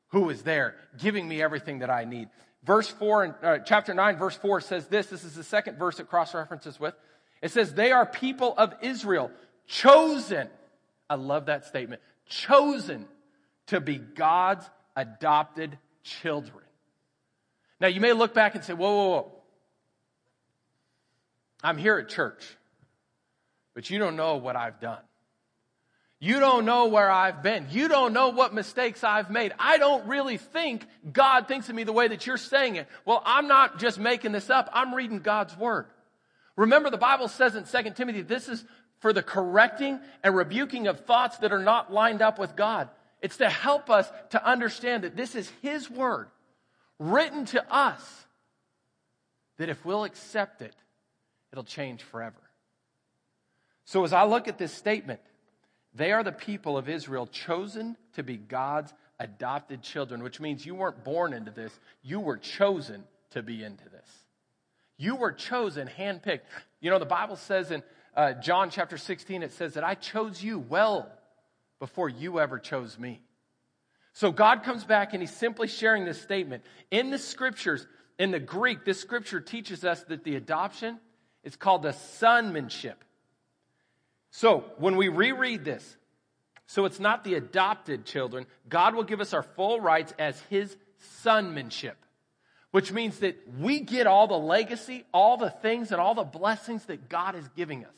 who 0.10 0.30
is 0.30 0.44
there 0.44 0.76
giving 0.98 1.28
me 1.28 1.42
everything 1.42 1.80
that 1.80 1.90
I 1.90 2.06
need. 2.06 2.30
Verse 2.64 2.88
4, 2.88 3.24
and 3.24 3.34
uh, 3.44 3.58
chapter 3.60 3.94
9, 3.94 4.18
verse 4.18 4.36
4 4.38 4.62
says 4.62 4.88
this. 4.88 5.08
This 5.08 5.24
is 5.24 5.36
the 5.36 5.44
second 5.44 5.78
verse 5.78 6.00
it 6.00 6.10
cross 6.10 6.34
references 6.34 6.80
with. 6.80 6.96
It 7.42 7.52
says, 7.52 7.74
They 7.74 7.92
are 7.92 8.06
people 8.06 8.56
of 8.58 8.74
Israel, 8.82 9.30
chosen. 9.68 10.48
I 11.10 11.16
love 11.16 11.46
that 11.46 11.66
statement. 11.66 12.02
Chosen 12.28 13.08
to 13.68 13.80
be 13.80 13.98
God's 13.98 14.70
adopted 14.96 15.78
children. 16.04 16.64
Now, 17.80 17.88
you 17.88 18.00
may 18.00 18.14
look 18.14 18.34
back 18.34 18.56
and 18.56 18.64
say, 18.64 18.74
Whoa, 18.74 18.96
whoa, 18.96 19.10
whoa. 19.10 19.32
I'm 21.64 21.78
here 21.78 21.98
at 21.98 22.10
church, 22.10 22.44
but 23.74 23.90
you 23.90 23.98
don't 23.98 24.16
know 24.16 24.38
what 24.38 24.56
I've 24.56 24.80
done. 24.80 25.02
You 26.20 26.40
don't 26.40 26.66
know 26.66 26.88
where 26.88 27.12
I've 27.12 27.44
been. 27.44 27.68
You 27.72 27.88
don't 27.88 28.14
know 28.14 28.30
what 28.30 28.54
mistakes 28.54 29.04
I've 29.04 29.30
made. 29.30 29.54
I 29.60 29.78
don't 29.78 30.08
really 30.08 30.38
think 30.38 30.88
God 31.12 31.48
thinks 31.48 31.70
of 31.70 31.76
me 31.76 31.84
the 31.84 31.92
way 31.92 32.08
that 32.08 32.26
you're 32.26 32.38
saying 32.38 32.78
it. 32.78 32.88
Well, 33.04 33.22
I'm 33.26 33.48
not 33.48 33.80
just 33.80 34.00
making 34.00 34.32
this 34.32 34.50
up. 34.50 34.70
I'm 34.74 34.96
reading 34.96 35.20
God's 35.20 35.58
word. 35.58 35.88
Remember, 36.56 36.90
the 36.90 36.98
Bible 36.98 37.28
says 37.28 37.56
in 37.56 37.66
2 37.66 37.92
Timothy, 37.92 38.22
this 38.22 38.48
is 38.48 38.64
for 39.00 39.14
the 39.14 39.24
correcting 39.24 40.00
and 40.24 40.36
rebuking 40.36 40.88
of 40.88 41.02
thoughts 41.02 41.38
that 41.38 41.52
are 41.52 41.64
not 41.64 41.92
lined 41.92 42.22
up 42.22 42.40
with 42.40 42.56
God. 42.56 42.90
It's 43.22 43.38
to 43.38 43.50
help 43.50 43.90
us 43.90 44.10
to 44.32 44.46
understand 44.46 45.04
that 45.04 45.16
this 45.16 45.36
is 45.36 45.52
His 45.62 45.90
word 45.90 46.28
written 47.00 47.46
to 47.46 47.74
us, 47.74 48.26
that 49.58 49.70
if 49.70 49.84
we'll 49.86 50.04
accept 50.04 50.62
it, 50.62 50.76
it'll 51.52 51.64
change 51.64 52.04
forever. 52.04 52.36
So 53.86 54.04
as 54.04 54.14
I 54.14 54.24
look 54.24 54.48
at 54.48 54.58
this 54.58 54.74
statement, 54.74 55.20
they 55.94 56.12
are 56.12 56.24
the 56.24 56.32
people 56.32 56.78
of 56.78 56.90
Israel 56.90 57.28
chosen 57.28 57.96
to 58.14 58.24
be 58.24 58.38
God's 58.38 58.94
adopted 59.20 59.82
children, 59.82 60.24
which 60.24 60.40
means 60.40 60.66
you 60.66 60.76
weren't 60.76 61.04
born 61.04 61.34
into 61.34 61.52
this, 61.52 61.80
you 62.04 62.20
were 62.20 62.38
chosen 62.38 63.04
to 63.32 63.42
be 63.42 63.64
into 63.64 63.88
this. 63.90 64.10
You 64.98 65.16
were 65.16 65.32
chosen, 65.32 65.90
handpicked. 65.98 66.42
You 66.82 66.90
know, 66.90 67.00
the 67.00 67.06
Bible 67.06 67.36
says 67.36 67.72
in 67.72 67.84
uh, 68.16 68.34
John 68.34 68.70
chapter 68.70 68.98
16, 68.98 69.44
it 69.44 69.54
says 69.54 69.74
that 69.74 69.84
I 69.84 69.96
chose 69.96 70.42
you 70.42 70.60
well 70.60 71.12
before 71.80 72.10
you 72.10 72.40
ever 72.40 72.60
chose 72.60 72.98
me. 72.98 73.22
So 74.14 74.32
God 74.32 74.64
comes 74.64 74.86
back 74.86 75.14
and 75.14 75.22
he's 75.22 75.36
simply 75.36 75.68
sharing 75.68 76.06
this 76.06 76.22
statement. 76.22 76.64
In 76.90 77.12
the 77.12 77.20
scriptures, 77.20 77.86
in 78.18 78.32
the 78.32 78.40
Greek, 78.40 78.86
this 78.86 79.00
scripture 79.00 79.42
teaches 79.42 79.84
us 79.84 80.02
that 80.04 80.24
the 80.24 80.38
adoption 80.38 81.00
is 81.44 81.58
called 81.58 81.84
the 81.84 81.90
sonmanship. 81.90 82.96
So 84.32 84.64
when 84.78 84.96
we 84.96 85.10
reread 85.10 85.66
this, 85.66 85.98
so 86.68 86.86
it's 86.86 87.00
not 87.00 87.24
the 87.24 87.36
adopted 87.36 88.06
children, 88.06 88.46
God 88.70 88.96
will 88.96 89.04
give 89.04 89.20
us 89.20 89.34
our 89.34 89.44
full 89.44 89.82
rights 89.82 90.14
as 90.18 90.40
his 90.50 90.76
sonmanship, 91.24 91.96
which 92.72 92.92
means 92.92 93.20
that 93.20 93.38
we 93.60 93.82
get 93.82 94.08
all 94.08 94.28
the 94.28 94.40
legacy, 94.40 95.04
all 95.14 95.36
the 95.38 95.50
things, 95.50 95.92
and 95.92 96.00
all 96.00 96.16
the 96.16 96.24
blessings 96.24 96.86
that 96.86 97.10
God 97.10 97.36
is 97.36 97.48
giving 97.50 97.84
us. 97.84 97.94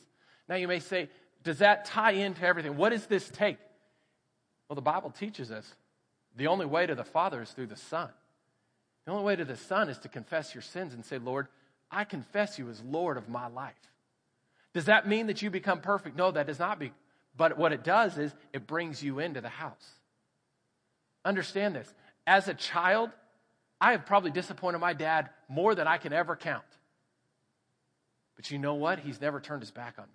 Now 0.48 0.56
you 0.56 0.68
may 0.68 0.80
say, 0.80 1.10
does 1.44 1.60
that 1.60 1.86
tie 1.86 2.12
into 2.12 2.46
everything? 2.46 2.78
What 2.78 2.90
does 2.90 3.06
this 3.06 3.30
take? 3.30 3.58
Well, 4.70 4.76
the 4.76 4.82
Bible 4.82 5.12
teaches 5.12 5.52
us 5.52 5.66
the 6.36 6.48
only 6.48 6.66
way 6.66 6.86
to 6.86 6.96
the 6.96 7.04
Father 7.04 7.42
is 7.42 7.52
through 7.52 7.68
the 7.68 7.76
Son. 7.76 8.10
The 9.06 9.12
only 9.12 9.24
way 9.24 9.36
to 9.36 9.46
the 9.46 9.58
Son 9.58 9.90
is 9.90 9.98
to 10.00 10.10
confess 10.10 10.54
your 10.54 10.62
sins 10.62 10.94
and 10.94 11.06
say, 11.06 11.18
Lord, 11.18 11.48
I 11.90 12.04
confess 12.04 12.60
you 12.60 12.70
as 12.70 12.82
Lord 12.84 13.18
of 13.18 13.30
my 13.30 13.48
life. 13.48 13.74
Does 14.74 14.86
that 14.86 15.08
mean 15.08 15.28
that 15.28 15.42
you 15.42 15.50
become 15.50 15.80
perfect? 15.80 16.16
No, 16.16 16.32
that 16.32 16.48
does 16.48 16.60
not 16.60 16.80
be. 16.80 16.92
But 17.36 17.58
what 17.58 17.72
it 17.72 17.84
does 17.84 18.18
is 18.18 18.34
it 18.54 18.68
brings 18.68 19.02
you 19.02 19.20
into 19.20 19.42
the 19.42 19.50
house. 19.50 19.88
Understand 21.24 21.76
this. 21.76 21.92
As 22.26 22.48
a 22.48 22.54
child, 22.54 23.10
I 23.80 23.92
have 23.94 24.06
probably 24.06 24.32
disappointed 24.32 24.80
my 24.80 24.94
dad 24.94 25.30
more 25.48 25.76
than 25.76 25.88
I 25.88 25.98
can 25.98 26.14
ever 26.14 26.36
count. 26.36 26.64
But 28.36 28.52
you 28.52 28.58
know 28.58 28.76
what? 28.76 29.00
He's 29.00 29.22
never 29.22 29.40
turned 29.40 29.62
his 29.62 29.72
back 29.72 29.96
on 29.98 30.06
me. 30.06 30.12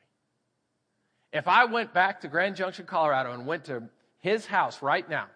If 1.33 1.49
I 1.49 1.65
went 1.65 1.95
back 1.95 2.21
to 2.21 2.29
Grand 2.29 2.57
Junction, 2.57 2.85
Colorado, 2.85 3.33
and 3.33 3.47
went 3.47 3.65
to 3.65 3.85
his 4.21 4.45
house 4.45 4.83
right 4.83 5.09
now, 5.09 5.27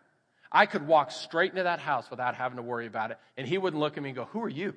I 0.52 0.66
could 0.66 0.86
walk 0.86 1.10
straight 1.10 1.50
into 1.50 1.64
that 1.64 1.80
house 1.80 2.10
without 2.10 2.34
having 2.34 2.56
to 2.56 2.62
worry 2.62 2.86
about 2.86 3.10
it. 3.10 3.18
And 3.36 3.46
he 3.46 3.58
wouldn't 3.58 3.80
look 3.80 3.96
at 3.96 4.02
me 4.02 4.10
and 4.10 4.16
go, 4.16 4.26
Who 4.26 4.42
are 4.42 4.48
you? 4.48 4.74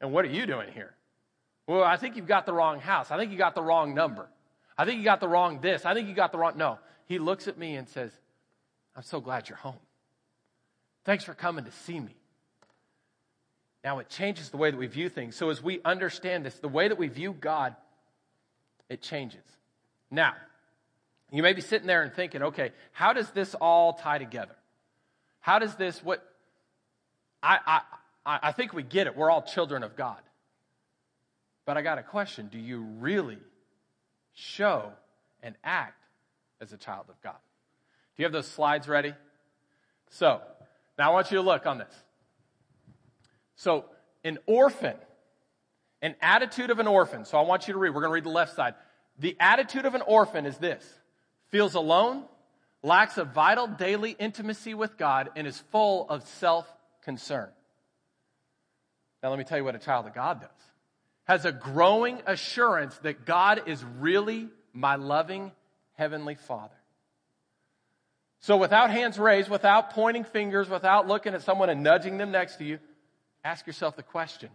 And 0.00 0.12
what 0.12 0.24
are 0.24 0.28
you 0.28 0.46
doing 0.46 0.72
here? 0.72 0.94
Well, 1.66 1.84
I 1.84 1.96
think 1.96 2.16
you've 2.16 2.26
got 2.26 2.44
the 2.44 2.52
wrong 2.52 2.80
house. 2.80 3.10
I 3.10 3.16
think 3.16 3.30
you 3.30 3.38
got 3.38 3.54
the 3.54 3.62
wrong 3.62 3.94
number. 3.94 4.28
I 4.76 4.84
think 4.84 4.98
you 4.98 5.04
got 5.04 5.20
the 5.20 5.28
wrong 5.28 5.60
this. 5.60 5.86
I 5.86 5.94
think 5.94 6.08
you 6.08 6.14
got 6.14 6.32
the 6.32 6.38
wrong. 6.38 6.54
No. 6.56 6.78
He 7.06 7.18
looks 7.18 7.46
at 7.46 7.56
me 7.56 7.76
and 7.76 7.88
says, 7.88 8.10
I'm 8.96 9.02
so 9.02 9.20
glad 9.20 9.48
you're 9.48 9.58
home. 9.58 9.78
Thanks 11.04 11.24
for 11.24 11.34
coming 11.34 11.64
to 11.64 11.70
see 11.70 11.98
me. 11.98 12.16
Now 13.84 13.98
it 13.98 14.08
changes 14.08 14.50
the 14.50 14.56
way 14.56 14.70
that 14.70 14.76
we 14.76 14.86
view 14.86 15.08
things. 15.08 15.36
So 15.36 15.50
as 15.50 15.62
we 15.62 15.80
understand 15.84 16.44
this, 16.44 16.54
the 16.58 16.68
way 16.68 16.88
that 16.88 16.98
we 16.98 17.08
view 17.08 17.34
God, 17.38 17.74
it 18.88 19.02
changes. 19.02 19.42
Now, 20.12 20.34
you 21.32 21.42
may 21.42 21.54
be 21.54 21.62
sitting 21.62 21.86
there 21.86 22.02
and 22.02 22.12
thinking, 22.12 22.42
okay, 22.42 22.72
how 22.92 23.14
does 23.14 23.30
this 23.30 23.54
all 23.54 23.94
tie 23.94 24.18
together? 24.18 24.54
How 25.40 25.58
does 25.58 25.74
this, 25.74 26.04
what, 26.04 26.22
I, 27.42 27.80
I, 28.26 28.38
I 28.44 28.52
think 28.52 28.74
we 28.74 28.82
get 28.82 29.06
it. 29.06 29.16
We're 29.16 29.30
all 29.30 29.40
children 29.42 29.82
of 29.82 29.96
God. 29.96 30.20
But 31.64 31.78
I 31.78 31.82
got 31.82 31.98
a 31.98 32.02
question. 32.02 32.48
Do 32.52 32.58
you 32.58 32.82
really 33.00 33.38
show 34.34 34.92
and 35.42 35.54
act 35.64 36.04
as 36.60 36.74
a 36.74 36.76
child 36.76 37.06
of 37.08 37.20
God? 37.22 37.38
Do 38.16 38.22
you 38.22 38.26
have 38.26 38.32
those 38.32 38.46
slides 38.46 38.86
ready? 38.86 39.14
So, 40.10 40.42
now 40.98 41.10
I 41.10 41.14
want 41.14 41.30
you 41.30 41.38
to 41.38 41.42
look 41.42 41.64
on 41.66 41.78
this. 41.78 41.94
So, 43.56 43.86
an 44.24 44.38
orphan, 44.46 44.96
an 46.02 46.16
attitude 46.20 46.70
of 46.70 46.78
an 46.80 46.86
orphan. 46.86 47.24
So 47.24 47.38
I 47.38 47.42
want 47.42 47.66
you 47.66 47.72
to 47.72 47.78
read. 47.78 47.90
We're 47.90 48.02
going 48.02 48.10
to 48.10 48.14
read 48.14 48.24
the 48.24 48.28
left 48.28 48.54
side. 48.54 48.74
The 49.22 49.36
attitude 49.38 49.86
of 49.86 49.94
an 49.94 50.02
orphan 50.02 50.46
is 50.46 50.58
this 50.58 50.84
feels 51.50 51.74
alone, 51.74 52.24
lacks 52.82 53.18
a 53.18 53.24
vital 53.24 53.68
daily 53.68 54.16
intimacy 54.18 54.74
with 54.74 54.98
God, 54.98 55.30
and 55.36 55.46
is 55.46 55.56
full 55.70 56.08
of 56.10 56.26
self 56.26 56.66
concern. 57.04 57.48
Now, 59.22 59.30
let 59.30 59.38
me 59.38 59.44
tell 59.44 59.58
you 59.58 59.64
what 59.64 59.76
a 59.76 59.78
child 59.78 60.06
of 60.08 60.14
God 60.14 60.40
does 60.40 60.50
has 61.24 61.44
a 61.44 61.52
growing 61.52 62.20
assurance 62.26 62.98
that 62.98 63.24
God 63.24 63.62
is 63.66 63.84
really 64.00 64.48
my 64.72 64.96
loving 64.96 65.52
Heavenly 65.94 66.34
Father. 66.34 66.74
So, 68.40 68.56
without 68.56 68.90
hands 68.90 69.20
raised, 69.20 69.48
without 69.48 69.90
pointing 69.90 70.24
fingers, 70.24 70.68
without 70.68 71.06
looking 71.06 71.32
at 71.32 71.42
someone 71.42 71.70
and 71.70 71.84
nudging 71.84 72.18
them 72.18 72.32
next 72.32 72.56
to 72.56 72.64
you, 72.64 72.80
ask 73.44 73.68
yourself 73.68 73.94
the 73.94 74.02
question 74.02 74.50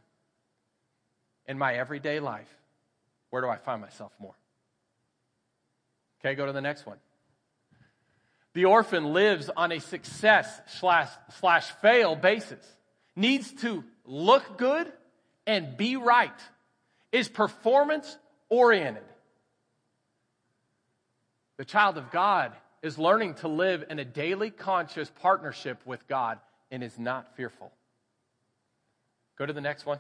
In 1.46 1.58
my 1.58 1.76
everyday 1.76 2.20
life, 2.20 2.54
where 3.30 3.42
do 3.42 3.48
I 3.48 3.56
find 3.56 3.80
myself 3.80 4.12
more? 4.20 4.36
Okay, 6.20 6.36
go 6.36 6.46
to 6.46 6.52
the 6.52 6.62
next 6.62 6.86
one. 6.86 6.98
The 8.54 8.66
orphan 8.66 9.14
lives 9.14 9.50
on 9.56 9.72
a 9.72 9.80
success 9.80 10.62
slash, 10.80 11.10
slash 11.40 11.70
fail 11.82 12.16
basis, 12.16 12.66
needs 13.16 13.52
to 13.62 13.84
look 14.06 14.58
good 14.58 14.92
and 15.46 15.78
be 15.78 15.96
right 15.96 16.32
is 17.12 17.30
performance 17.30 18.18
oriented. 18.50 19.04
The 21.58 21.66
child 21.66 21.98
of 21.98 22.12
God 22.12 22.54
is 22.82 22.98
learning 22.98 23.36
to 23.36 23.48
live 23.48 23.86
in 23.90 24.00
a 24.00 24.06
daily 24.06 24.50
conscious 24.50 25.12
partnership 25.22 25.80
with 25.86 26.08
God 26.08 26.40
and 26.70 26.84
is 26.84 26.98
not 27.00 27.36
fearful. 27.36 27.72
Go 29.38 29.46
to 29.46 29.54
the 29.54 29.62
next 29.62 29.86
one. 29.86 30.00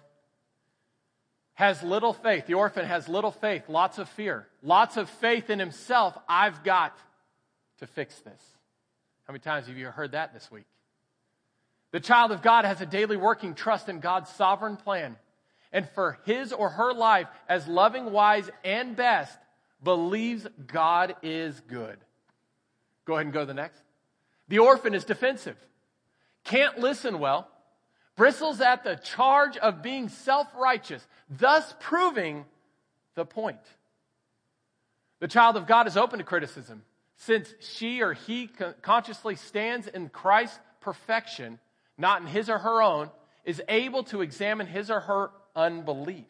Has 1.57 1.81
little 1.81 2.13
faith. 2.13 2.45
The 2.45 2.53
orphan 2.53 2.85
has 2.85 3.09
little 3.09 3.31
faith, 3.31 3.63
lots 3.67 3.97
of 3.97 4.07
fear, 4.09 4.47
lots 4.61 4.95
of 4.95 5.09
faith 5.09 5.49
in 5.49 5.57
himself. 5.57 6.15
I've 6.29 6.63
got 6.63 6.95
to 7.79 7.87
fix 7.87 8.19
this. 8.19 8.41
How 9.25 9.33
many 9.33 9.41
times 9.41 9.65
have 9.65 9.75
you 9.75 9.87
heard 9.87 10.11
that 10.11 10.35
this 10.35 10.51
week? 10.51 10.65
The 11.91 11.99
child 11.99 12.31
of 12.31 12.43
God 12.43 12.63
has 12.63 12.79
a 12.79 12.85
daily 12.85 13.17
working 13.17 13.55
trust 13.55 13.89
in 13.89 13.99
God's 13.99 14.29
sovereign 14.29 14.77
plan 14.77 15.15
and 15.71 15.89
for 15.89 16.19
his 16.25 16.53
or 16.53 16.69
her 16.69 16.93
life 16.93 17.27
as 17.49 17.67
loving, 17.67 18.11
wise, 18.11 18.49
and 18.63 18.95
best, 18.95 19.35
believes 19.83 20.45
God 20.67 21.15
is 21.23 21.59
good. 21.61 21.97
Go 23.05 23.13
ahead 23.13 23.25
and 23.25 23.33
go 23.33 23.39
to 23.39 23.45
the 23.47 23.53
next. 23.55 23.81
The 24.47 24.59
orphan 24.59 24.93
is 24.93 25.05
defensive, 25.05 25.57
can't 26.43 26.77
listen 26.77 27.17
well, 27.17 27.49
bristles 28.17 28.59
at 28.59 28.83
the 28.83 28.95
charge 28.95 29.55
of 29.55 29.81
being 29.81 30.09
self 30.09 30.47
righteous, 30.57 31.07
thus 31.29 31.73
proving 31.79 32.43
the 33.15 33.25
point. 33.25 33.57
The 35.19 35.29
child 35.29 35.55
of 35.55 35.65
God 35.65 35.87
is 35.87 35.95
open 35.95 36.19
to 36.19 36.25
criticism 36.25 36.83
since 37.15 37.53
she 37.59 38.01
or 38.01 38.13
he 38.13 38.49
consciously 38.81 39.35
stands 39.35 39.87
in 39.87 40.09
Christ's 40.09 40.59
perfection, 40.81 41.59
not 41.97 42.21
in 42.21 42.27
his 42.27 42.49
or 42.49 42.59
her 42.59 42.81
own, 42.81 43.09
is 43.43 43.61
able 43.67 44.03
to 44.03 44.21
examine 44.21 44.67
his 44.67 44.91
or 44.91 44.99
her 44.99 45.31
unbelief. 45.55 46.25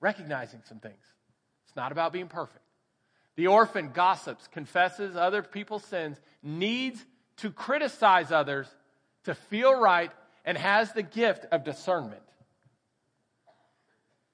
Recognizing 0.00 0.62
some 0.64 0.78
things. 0.78 1.02
It's 1.66 1.76
not 1.76 1.92
about 1.92 2.12
being 2.12 2.28
perfect. 2.28 2.64
The 3.36 3.46
orphan 3.48 3.90
gossips, 3.92 4.46
confesses 4.48 5.16
other 5.16 5.42
people's 5.42 5.84
sins, 5.84 6.18
needs 6.42 7.04
to 7.38 7.50
criticize 7.50 8.32
others, 8.32 8.68
to 9.24 9.34
feel 9.34 9.78
right 9.78 10.10
and 10.44 10.58
has 10.58 10.92
the 10.92 11.02
gift 11.02 11.46
of 11.52 11.64
discernment. 11.64 12.22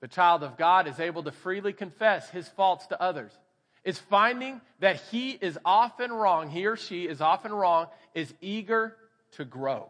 The 0.00 0.09
child 0.09 0.43
of 0.43 0.57
God 0.57 0.87
is 0.87 1.00
able 1.00 1.25
to 1.25 1.33
freely 1.33 1.73
confess 1.73 2.31
his 2.31 2.49
faults 2.49 2.87
to 2.88 3.00
others. 3.00 3.33
Is 3.85 3.99
finding 3.99 4.61
that 4.81 5.00
he 5.11 5.31
is 5.31 5.59
often 5.65 6.12
wrong, 6.12 6.50
he 6.50 6.67
or 6.67 6.77
she 6.77 7.05
is 7.05 7.21
often 7.21 7.53
wrong, 7.53 7.87
is 8.15 8.33
eager 8.41 8.97
to 9.33 9.45
grow. 9.45 9.88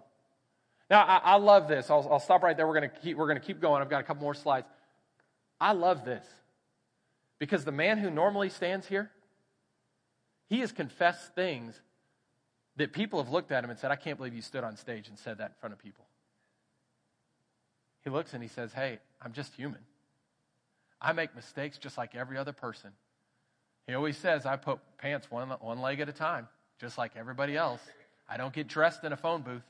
Now, 0.90 1.04
I, 1.04 1.20
I 1.22 1.37
love 1.37 1.68
this. 1.68 1.90
I'll, 1.90 2.06
I'll, 2.10 2.20
stop 2.20 2.42
right 2.42 2.56
there. 2.56 2.66
We're 2.66 2.78
going 2.78 2.90
to 2.90 2.96
keep, 3.00 3.16
we're 3.16 3.26
going 3.26 3.40
to 3.40 3.44
keep 3.44 3.60
going. 3.60 3.82
I've 3.82 3.90
got 3.90 4.00
a 4.00 4.04
couple 4.04 4.22
more 4.22 4.34
slides. 4.34 4.66
I 5.60 5.72
love 5.72 6.04
this 6.04 6.25
because 7.38 7.64
the 7.64 7.72
man 7.72 7.98
who 7.98 8.10
normally 8.10 8.48
stands 8.48 8.87
here, 8.87 9.10
he 10.48 10.60
has 10.60 10.72
confessed 10.72 11.34
things 11.34 11.78
that 12.76 12.92
people 12.92 13.22
have 13.22 13.32
looked 13.32 13.52
at 13.52 13.64
him 13.64 13.70
and 13.70 13.78
said, 13.78 13.90
I 13.90 13.96
can't 13.96 14.16
believe 14.16 14.34
you 14.34 14.42
stood 14.42 14.64
on 14.64 14.76
stage 14.76 15.08
and 15.08 15.18
said 15.18 15.38
that 15.38 15.48
in 15.48 15.54
front 15.60 15.72
of 15.72 15.78
people. 15.78 16.06
He 18.04 18.10
looks 18.10 18.34
and 18.34 18.42
he 18.42 18.48
says, 18.48 18.72
Hey, 18.72 18.98
I'm 19.22 19.32
just 19.32 19.54
human. 19.54 19.80
I 21.00 21.12
make 21.12 21.34
mistakes 21.34 21.78
just 21.78 21.96
like 21.96 22.14
every 22.14 22.38
other 22.38 22.52
person. 22.52 22.90
He 23.86 23.94
always 23.94 24.16
says, 24.16 24.44
I 24.44 24.56
put 24.56 24.80
pants 24.98 25.30
one, 25.30 25.48
one 25.48 25.80
leg 25.80 26.00
at 26.00 26.08
a 26.08 26.12
time, 26.12 26.48
just 26.78 26.98
like 26.98 27.12
everybody 27.16 27.56
else. 27.56 27.80
I 28.28 28.36
don't 28.36 28.52
get 28.52 28.68
dressed 28.68 29.04
in 29.04 29.12
a 29.12 29.16
phone 29.16 29.42
booth. 29.42 29.62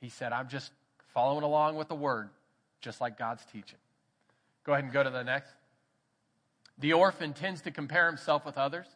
He 0.00 0.08
said, 0.08 0.32
I'm 0.32 0.48
just 0.48 0.72
following 1.12 1.44
along 1.44 1.76
with 1.76 1.88
the 1.88 1.94
word, 1.94 2.30
just 2.80 3.00
like 3.00 3.18
God's 3.18 3.44
teaching. 3.52 3.78
Go 4.64 4.72
ahead 4.72 4.84
and 4.84 4.92
go 4.92 5.02
to 5.02 5.10
the 5.10 5.24
next. 5.24 5.52
The 6.78 6.92
orphan 6.92 7.32
tends 7.32 7.62
to 7.62 7.70
compare 7.70 8.06
himself 8.06 8.46
with 8.46 8.56
others, 8.56 8.86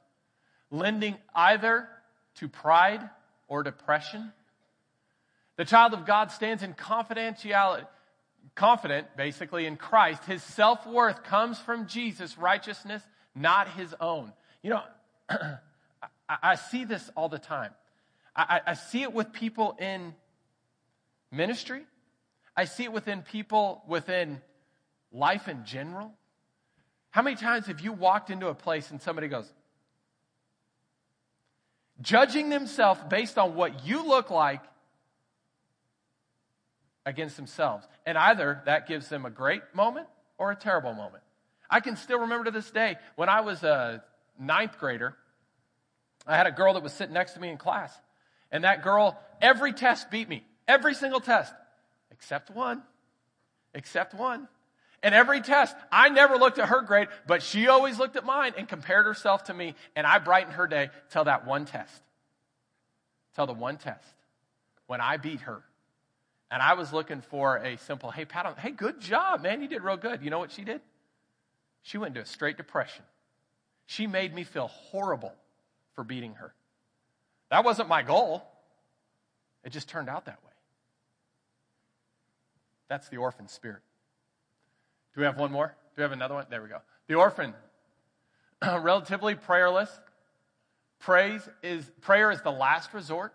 lending 0.71 1.17
either 1.35 1.89
to 2.37 2.49
pride 2.49 3.09
or 3.49 3.63
depression. 3.63 4.33
The 5.63 5.67
child 5.67 5.95
of 5.95 6.05
God 6.05 6.33
stands 6.33 6.65
in 6.65 6.75
confidentiality, 6.75 7.87
confident 8.57 9.17
basically 9.17 9.67
in 9.67 9.77
Christ. 9.77 10.25
His 10.25 10.43
self 10.43 10.85
worth 10.89 11.23
comes 11.23 11.57
from 11.57 11.87
Jesus' 11.87 12.37
righteousness, 12.37 13.01
not 13.33 13.69
his 13.69 13.95
own. 14.01 14.33
You 14.65 14.71
know, 14.71 14.83
I, 15.31 15.59
I, 16.29 16.55
see 16.57 16.85
this 16.85 17.09
all 17.17 17.29
the 17.29 17.39
time. 17.39 17.71
I, 18.35 18.61
I 18.67 18.75
see 18.75 19.03
it 19.03 19.13
with 19.13 19.33
people 19.33 19.77
in 19.79 20.17
ministry. 21.31 21.83
I 22.57 22.65
see 22.65 22.83
it 22.83 22.93
within 22.93 23.23
people 23.23 23.85
within 23.87 24.41
life 25.13 25.47
in 25.47 25.65
general. 25.65 26.13
How 27.11 27.23
many 27.23 27.37
times 27.37 27.67
have 27.67 27.79
you 27.79 27.93
walked 27.93 28.31
into 28.31 28.49
a 28.49 28.55
place 28.55 28.91
and 28.91 29.01
somebody 29.01 29.29
goes, 29.29 29.49
judging 32.01 32.49
themselves 32.49 33.01
based 33.09 33.39
on 33.39 33.55
what 33.55 33.87
you 33.87 34.05
look 34.05 34.29
like 34.29 34.63
against 37.05 37.37
themselves? 37.37 37.87
And 38.07 38.17
either 38.17 38.63
that 38.67 38.87
gives 38.87 39.09
them 39.09 39.27
a 39.27 39.31
great 39.31 39.63
moment 39.75 40.07
or 40.39 40.51
a 40.51 40.57
terrible 40.57 40.95
moment. 40.95 41.23
I 41.71 41.81
can 41.81 41.97
still 41.97 42.21
remember 42.21 42.45
to 42.45 42.51
this 42.51 42.71
day 42.71 42.97
when 43.17 43.29
I 43.29 43.41
was 43.41 43.63
a 43.63 44.03
ninth 44.39 44.79
grader, 44.79 45.17
I 46.27 46.37
had 46.37 46.47
a 46.47 46.53
girl 46.53 46.75
that 46.75 46.83
was 46.83 46.93
sitting 46.93 47.15
next 47.15 47.33
to 47.33 47.41
me 47.41 47.49
in 47.49 47.57
class. 47.57 47.93
And 48.51 48.65
that 48.65 48.83
girl, 48.83 49.19
every 49.41 49.73
test 49.73 50.11
beat 50.11 50.29
me. 50.29 50.45
Every 50.69 50.95
single 50.95 51.21
test, 51.21 51.53
except 52.11 52.51
one. 52.51 52.83
Except 53.75 54.15
one. 54.15 54.49
And 55.03 55.15
every 55.15 55.41
test, 55.41 55.75
I 55.91 56.11
never 56.11 56.37
looked 56.37 56.59
at 56.59 56.69
her 56.69 56.83
grade, 56.83 57.09
but 57.27 57.43
she 57.43 57.67
always 57.67 57.99
looked 57.99 58.15
at 58.17 58.25
mine 58.25 58.53
and 58.57 58.69
compared 58.69 59.07
herself 59.07 59.45
to 59.45 59.55
me, 59.55 59.75
and 59.97 60.07
I 60.07 60.19
brightened 60.19 60.55
her 60.55 60.69
day 60.69 60.91
till 61.11 61.25
that 61.25 61.45
one 61.45 61.65
test. 61.65 62.03
Till 63.35 63.47
the 63.47 63.53
one 63.55 63.79
test 63.79 64.07
when 64.87 65.01
I 65.01 65.17
beat 65.17 65.41
her. 65.41 65.65
And 66.53 66.61
I 66.61 66.75
was 66.75 66.93
looking 66.93 67.23
for 67.23 67.57
a 67.57 67.79
simple, 67.79 68.11
hey, 68.11 68.27
pat 68.27 68.59
hey, 68.59 68.73
good 68.73 69.01
job, 69.01 69.43
man, 69.43 69.63
you 69.63 69.69
did 69.69 69.83
real 69.83 69.97
good. 69.97 70.23
You 70.23 70.29
know 70.29 70.39
what 70.39 70.53
she 70.53 70.65
did? 70.65 70.83
She 71.81 71.97
went 71.97 72.15
into 72.15 72.21
a 72.21 72.27
straight 72.27 72.59
depression. 72.59 73.05
She 73.87 74.07
made 74.07 74.35
me 74.35 74.45
feel 74.45 74.67
horrible 74.69 75.33
for 75.95 76.05
beating 76.05 76.35
her. 76.35 76.53
That 77.49 77.65
wasn't 77.65 77.89
my 77.89 78.03
goal. 78.03 78.47
It 79.65 79.71
just 79.71 79.89
turned 79.89 80.11
out 80.11 80.27
that 80.27 80.45
way. 80.45 80.53
That's 82.87 83.09
the 83.09 83.17
orphan 83.17 83.49
spirit. 83.49 83.81
Do 85.15 85.23
we 85.23 85.25
have 85.25 85.39
one 85.39 85.53
more? 85.53 85.69
Do 85.69 86.01
we 86.01 86.03
have 86.03 86.13
another 86.13 86.35
one? 86.35 86.45
There 86.51 86.63
we 86.63 86.69
go. 86.69 86.83
The 87.07 87.15
orphan, 87.15 87.55
relatively 88.63 89.37
prayerless. 89.37 89.91
Praise 90.99 91.49
is 91.63 91.91
prayer 92.03 92.31
is 92.31 92.43
the 92.43 92.53
last 92.53 92.93
resort. 92.93 93.33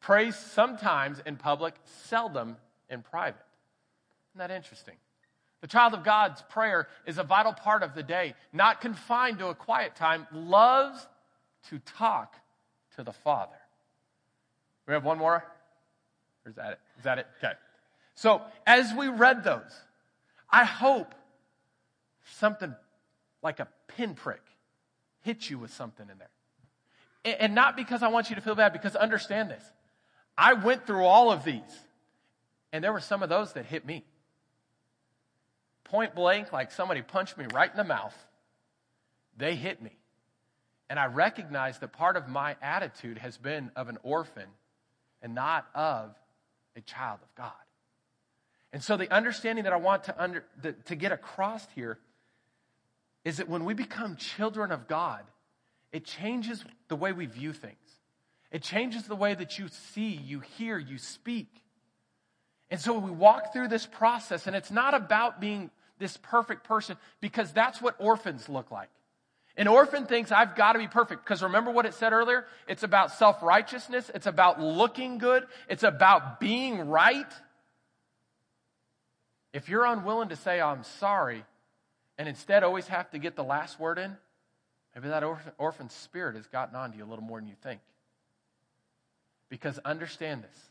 Praise 0.00 0.36
sometimes 0.36 1.20
in 1.24 1.36
public, 1.36 1.74
seldom 1.84 2.56
in 2.88 3.02
private. 3.02 3.44
Isn't 4.32 4.38
that 4.38 4.50
interesting? 4.50 4.94
The 5.60 5.66
child 5.66 5.92
of 5.92 6.04
God's 6.04 6.42
prayer 6.48 6.88
is 7.06 7.18
a 7.18 7.22
vital 7.22 7.52
part 7.52 7.82
of 7.82 7.94
the 7.94 8.02
day, 8.02 8.34
not 8.52 8.80
confined 8.80 9.38
to 9.40 9.48
a 9.48 9.54
quiet 9.54 9.94
time, 9.94 10.26
loves 10.32 11.06
to 11.68 11.78
talk 11.80 12.34
to 12.96 13.04
the 13.04 13.12
Father. 13.12 13.56
We 14.88 14.94
have 14.94 15.04
one 15.04 15.18
more? 15.18 15.44
Or 16.44 16.48
is 16.48 16.56
that 16.56 16.72
it? 16.72 16.78
Is 16.98 17.04
that 17.04 17.18
it? 17.18 17.26
Okay. 17.38 17.52
So 18.14 18.42
as 18.66 18.92
we 18.94 19.08
read 19.08 19.44
those, 19.44 19.72
I 20.50 20.64
hope 20.64 21.14
something 22.38 22.74
like 23.42 23.60
a 23.60 23.68
pinprick 23.88 24.42
hits 25.22 25.50
you 25.50 25.58
with 25.58 25.72
something 25.72 26.06
in 26.10 26.18
there. 26.18 27.36
And 27.38 27.54
not 27.54 27.76
because 27.76 28.02
I 28.02 28.08
want 28.08 28.30
you 28.30 28.36
to 28.36 28.42
feel 28.42 28.54
bad, 28.54 28.72
because 28.72 28.96
understand 28.96 29.50
this. 29.50 29.64
I 30.40 30.54
went 30.54 30.86
through 30.86 31.04
all 31.04 31.30
of 31.30 31.44
these, 31.44 31.60
and 32.72 32.82
there 32.82 32.94
were 32.94 33.00
some 33.00 33.22
of 33.22 33.28
those 33.28 33.52
that 33.52 33.66
hit 33.66 33.84
me. 33.84 34.04
Point 35.84 36.14
blank, 36.14 36.50
like 36.50 36.72
somebody 36.72 37.02
punched 37.02 37.36
me 37.36 37.44
right 37.52 37.70
in 37.70 37.76
the 37.76 37.84
mouth. 37.84 38.16
They 39.36 39.54
hit 39.54 39.82
me. 39.82 39.90
And 40.88 40.98
I 40.98 41.06
recognize 41.06 41.78
that 41.80 41.92
part 41.92 42.16
of 42.16 42.26
my 42.26 42.56
attitude 42.62 43.18
has 43.18 43.36
been 43.36 43.70
of 43.76 43.90
an 43.90 43.98
orphan 44.02 44.46
and 45.20 45.34
not 45.34 45.66
of 45.74 46.14
a 46.74 46.80
child 46.80 47.18
of 47.22 47.34
God. 47.34 47.52
And 48.72 48.82
so 48.82 48.96
the 48.96 49.12
understanding 49.12 49.64
that 49.64 49.74
I 49.74 49.76
want 49.76 50.04
to, 50.04 50.22
under, 50.22 50.46
to 50.86 50.96
get 50.96 51.12
across 51.12 51.66
here 51.74 51.98
is 53.26 53.36
that 53.36 53.48
when 53.50 53.66
we 53.66 53.74
become 53.74 54.16
children 54.16 54.72
of 54.72 54.88
God, 54.88 55.20
it 55.92 56.06
changes 56.06 56.64
the 56.88 56.96
way 56.96 57.12
we 57.12 57.26
view 57.26 57.52
things. 57.52 57.89
It 58.50 58.62
changes 58.62 59.04
the 59.04 59.16
way 59.16 59.34
that 59.34 59.58
you 59.58 59.68
see, 59.68 60.10
you 60.10 60.40
hear, 60.40 60.78
you 60.78 60.98
speak. 60.98 61.48
And 62.70 62.80
so 62.80 62.98
we 62.98 63.10
walk 63.10 63.52
through 63.52 63.68
this 63.68 63.86
process, 63.86 64.46
and 64.46 64.54
it's 64.56 64.70
not 64.70 64.94
about 64.94 65.40
being 65.40 65.70
this 65.98 66.16
perfect 66.16 66.64
person 66.64 66.96
because 67.20 67.52
that's 67.52 67.80
what 67.80 67.96
orphans 67.98 68.48
look 68.48 68.70
like. 68.70 68.88
An 69.56 69.68
orphan 69.68 70.06
thinks 70.06 70.32
I've 70.32 70.56
got 70.56 70.72
to 70.72 70.78
be 70.78 70.88
perfect 70.88 71.24
because 71.24 71.42
remember 71.42 71.70
what 71.70 71.84
it 71.84 71.94
said 71.94 72.12
earlier? 72.12 72.46
It's 72.68 72.82
about 72.82 73.12
self 73.12 73.42
righteousness, 73.42 74.10
it's 74.14 74.26
about 74.26 74.60
looking 74.60 75.18
good, 75.18 75.46
it's 75.68 75.82
about 75.82 76.40
being 76.40 76.88
right. 76.88 77.30
If 79.52 79.68
you're 79.68 79.84
unwilling 79.84 80.28
to 80.28 80.36
say, 80.36 80.60
I'm 80.60 80.84
sorry, 80.84 81.44
and 82.16 82.28
instead 82.28 82.62
always 82.62 82.86
have 82.86 83.10
to 83.10 83.18
get 83.18 83.34
the 83.34 83.42
last 83.42 83.80
word 83.80 83.98
in, 83.98 84.16
maybe 84.94 85.08
that 85.08 85.24
orphan, 85.24 85.52
orphan 85.58 85.90
spirit 85.90 86.36
has 86.36 86.46
gotten 86.46 86.76
onto 86.76 86.98
you 86.98 87.04
a 87.04 87.08
little 87.08 87.24
more 87.24 87.40
than 87.40 87.48
you 87.48 87.56
think. 87.60 87.80
Because 89.50 89.78
understand 89.84 90.42
this 90.42 90.70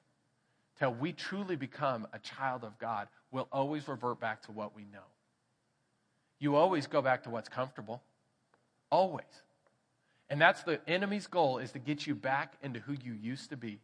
till 0.79 0.93
we 0.93 1.13
truly 1.13 1.55
become 1.55 2.07
a 2.11 2.19
child 2.19 2.63
of 2.63 2.79
God, 2.79 3.07
we'll 3.31 3.49
always 3.51 3.87
revert 3.87 4.19
back 4.19 4.41
to 4.43 4.51
what 4.51 4.75
we 4.75 4.83
know. 4.91 5.05
You 6.39 6.55
always 6.55 6.87
go 6.87 7.01
back 7.01 7.23
to 7.23 7.29
what's 7.29 7.49
comfortable. 7.49 8.01
Always. 8.89 9.25
And 10.29 10.41
that's 10.41 10.63
the 10.63 10.79
enemy's 10.89 11.27
goal 11.27 11.57
is 11.57 11.73
to 11.73 11.79
get 11.79 12.07
you 12.07 12.15
back 12.15 12.53
into 12.63 12.79
who 12.79 12.95
you 13.03 13.13
used 13.13 13.49
to 13.51 13.57
be. 13.57 13.79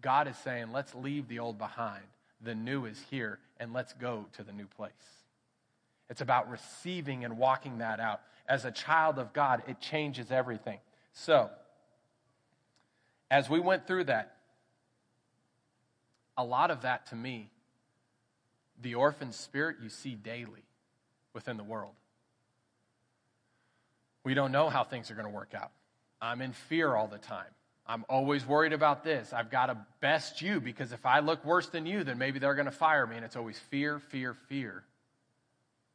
God 0.00 0.28
is 0.28 0.36
saying, 0.38 0.72
let's 0.72 0.94
leave 0.94 1.28
the 1.28 1.40
old 1.40 1.58
behind 1.58 2.04
the 2.44 2.54
new 2.54 2.84
is 2.84 3.02
here, 3.10 3.38
and 3.58 3.72
let's 3.72 3.92
go 3.94 4.26
to 4.36 4.42
the 4.42 4.52
new 4.52 4.66
place. 4.66 4.92
It's 6.10 6.20
about 6.20 6.50
receiving 6.50 7.24
and 7.24 7.38
walking 7.38 7.78
that 7.78 8.00
out. 8.00 8.20
As 8.46 8.64
a 8.64 8.70
child 8.70 9.18
of 9.18 9.32
God, 9.32 9.62
it 9.66 9.80
changes 9.80 10.30
everything. 10.30 10.78
So, 11.12 11.50
as 13.34 13.50
we 13.50 13.58
went 13.58 13.84
through 13.88 14.04
that, 14.04 14.36
a 16.36 16.44
lot 16.44 16.70
of 16.70 16.82
that 16.82 17.08
to 17.08 17.16
me, 17.16 17.50
the 18.80 18.94
orphan 18.94 19.32
spirit 19.32 19.78
you 19.82 19.88
see 19.88 20.14
daily 20.14 20.62
within 21.32 21.56
the 21.56 21.64
world. 21.64 21.94
We 24.22 24.34
don't 24.34 24.52
know 24.52 24.68
how 24.68 24.84
things 24.84 25.10
are 25.10 25.14
going 25.14 25.26
to 25.26 25.34
work 25.34 25.52
out. 25.52 25.72
I'm 26.22 26.42
in 26.42 26.52
fear 26.52 26.94
all 26.94 27.08
the 27.08 27.18
time. 27.18 27.50
I'm 27.88 28.04
always 28.08 28.46
worried 28.46 28.72
about 28.72 29.02
this. 29.02 29.32
I've 29.32 29.50
got 29.50 29.66
to 29.66 29.78
best 30.00 30.40
you 30.40 30.60
because 30.60 30.92
if 30.92 31.04
I 31.04 31.18
look 31.18 31.44
worse 31.44 31.66
than 31.66 31.86
you, 31.86 32.04
then 32.04 32.18
maybe 32.18 32.38
they're 32.38 32.54
going 32.54 32.66
to 32.66 32.70
fire 32.70 33.04
me. 33.04 33.16
And 33.16 33.24
it's 33.24 33.34
always 33.34 33.58
fear, 33.58 33.98
fear, 33.98 34.34
fear. 34.48 34.84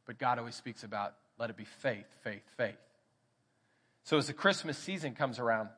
But 0.04 0.18
God 0.18 0.38
always 0.38 0.56
speaks 0.56 0.84
about 0.84 1.14
let 1.38 1.48
it 1.48 1.56
be 1.56 1.64
faith, 1.64 2.06
faith, 2.22 2.44
faith. 2.58 2.76
So 4.04 4.18
as 4.18 4.26
the 4.26 4.34
Christmas 4.34 4.76
season 4.76 5.14
comes 5.14 5.38
around, 5.38 5.70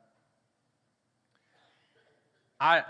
I, 2.63 2.85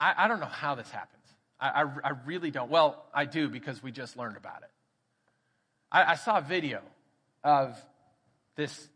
I, 0.00 0.14
I 0.16 0.28
don't 0.28 0.40
know 0.40 0.46
how 0.46 0.74
this 0.76 0.90
happens. 0.90 1.22
I, 1.60 1.82
I, 1.82 1.84
I, 2.04 2.12
really 2.24 2.50
don't. 2.50 2.70
Well, 2.70 3.04
I 3.12 3.26
do 3.26 3.50
because 3.50 3.82
we 3.82 3.92
just 3.92 4.16
learned 4.16 4.38
about 4.38 4.62
it. 4.62 4.70
I, 5.92 6.12
I 6.12 6.14
saw 6.14 6.38
a 6.38 6.40
video 6.40 6.80
of 7.44 7.76
this 8.56 8.88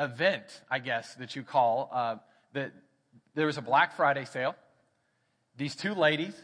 event, 0.00 0.44
I 0.68 0.80
guess, 0.80 1.14
that 1.14 1.36
you 1.36 1.44
call, 1.44 1.88
uh, 1.92 2.16
that 2.54 2.72
there 3.36 3.46
was 3.46 3.56
a 3.56 3.62
Black 3.62 3.94
Friday 3.94 4.24
sale. 4.24 4.56
These 5.56 5.76
two 5.76 5.94
ladies 5.94 6.34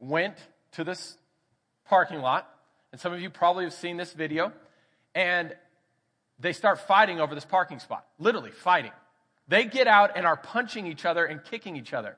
went 0.00 0.36
to 0.72 0.84
this 0.84 1.16
parking 1.86 2.20
lot, 2.20 2.46
and 2.92 3.00
some 3.00 3.14
of 3.14 3.22
you 3.22 3.30
probably 3.30 3.64
have 3.64 3.72
seen 3.72 3.96
this 3.96 4.12
video, 4.12 4.52
and 5.14 5.56
they 6.38 6.52
start 6.52 6.80
fighting 6.80 7.20
over 7.20 7.34
this 7.34 7.46
parking 7.46 7.78
spot. 7.78 8.04
Literally 8.18 8.50
fighting. 8.50 8.92
They 9.50 9.64
get 9.64 9.88
out 9.88 10.12
and 10.16 10.26
are 10.26 10.36
punching 10.36 10.86
each 10.86 11.04
other 11.04 11.24
and 11.24 11.42
kicking 11.42 11.76
each 11.76 11.92
other. 11.92 12.16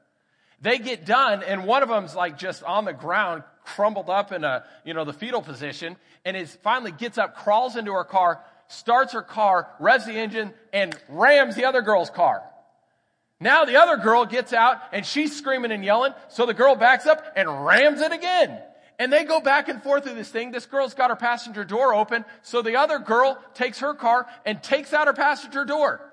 They 0.60 0.78
get 0.78 1.06
done, 1.06 1.42
and 1.42 1.64
one 1.64 1.82
of 1.82 1.88
them's 1.88 2.14
like 2.14 2.36
just 2.36 2.62
on 2.62 2.84
the 2.84 2.92
ground, 2.92 3.42
crumbled 3.64 4.10
up 4.10 4.32
in 4.32 4.44
a, 4.44 4.64
you 4.84 4.92
know, 4.92 5.06
the 5.06 5.14
fetal 5.14 5.40
position, 5.40 5.96
and 6.26 6.36
is 6.36 6.54
finally 6.62 6.92
gets 6.92 7.16
up, 7.16 7.34
crawls 7.34 7.74
into 7.74 7.90
her 7.92 8.04
car, 8.04 8.44
starts 8.68 9.14
her 9.14 9.22
car, 9.22 9.66
revs 9.80 10.04
the 10.04 10.12
engine, 10.12 10.52
and 10.74 10.94
rams 11.08 11.56
the 11.56 11.64
other 11.64 11.80
girl's 11.80 12.10
car. 12.10 12.42
Now 13.40 13.64
the 13.64 13.80
other 13.80 13.96
girl 13.96 14.26
gets 14.26 14.52
out 14.52 14.80
and 14.92 15.04
she's 15.04 15.34
screaming 15.34 15.72
and 15.72 15.82
yelling, 15.82 16.12
so 16.28 16.44
the 16.44 16.54
girl 16.54 16.76
backs 16.76 17.06
up 17.06 17.24
and 17.34 17.64
rams 17.64 18.02
it 18.02 18.12
again. 18.12 18.60
And 18.98 19.10
they 19.10 19.24
go 19.24 19.40
back 19.40 19.70
and 19.70 19.82
forth 19.82 20.04
through 20.04 20.14
this 20.14 20.28
thing. 20.28 20.52
This 20.52 20.66
girl's 20.66 20.92
got 20.92 21.08
her 21.08 21.16
passenger 21.16 21.64
door 21.64 21.94
open, 21.94 22.26
so 22.42 22.60
the 22.60 22.76
other 22.76 22.98
girl 22.98 23.42
takes 23.54 23.80
her 23.80 23.94
car 23.94 24.28
and 24.44 24.62
takes 24.62 24.92
out 24.92 25.06
her 25.06 25.14
passenger 25.14 25.64
door. 25.64 26.11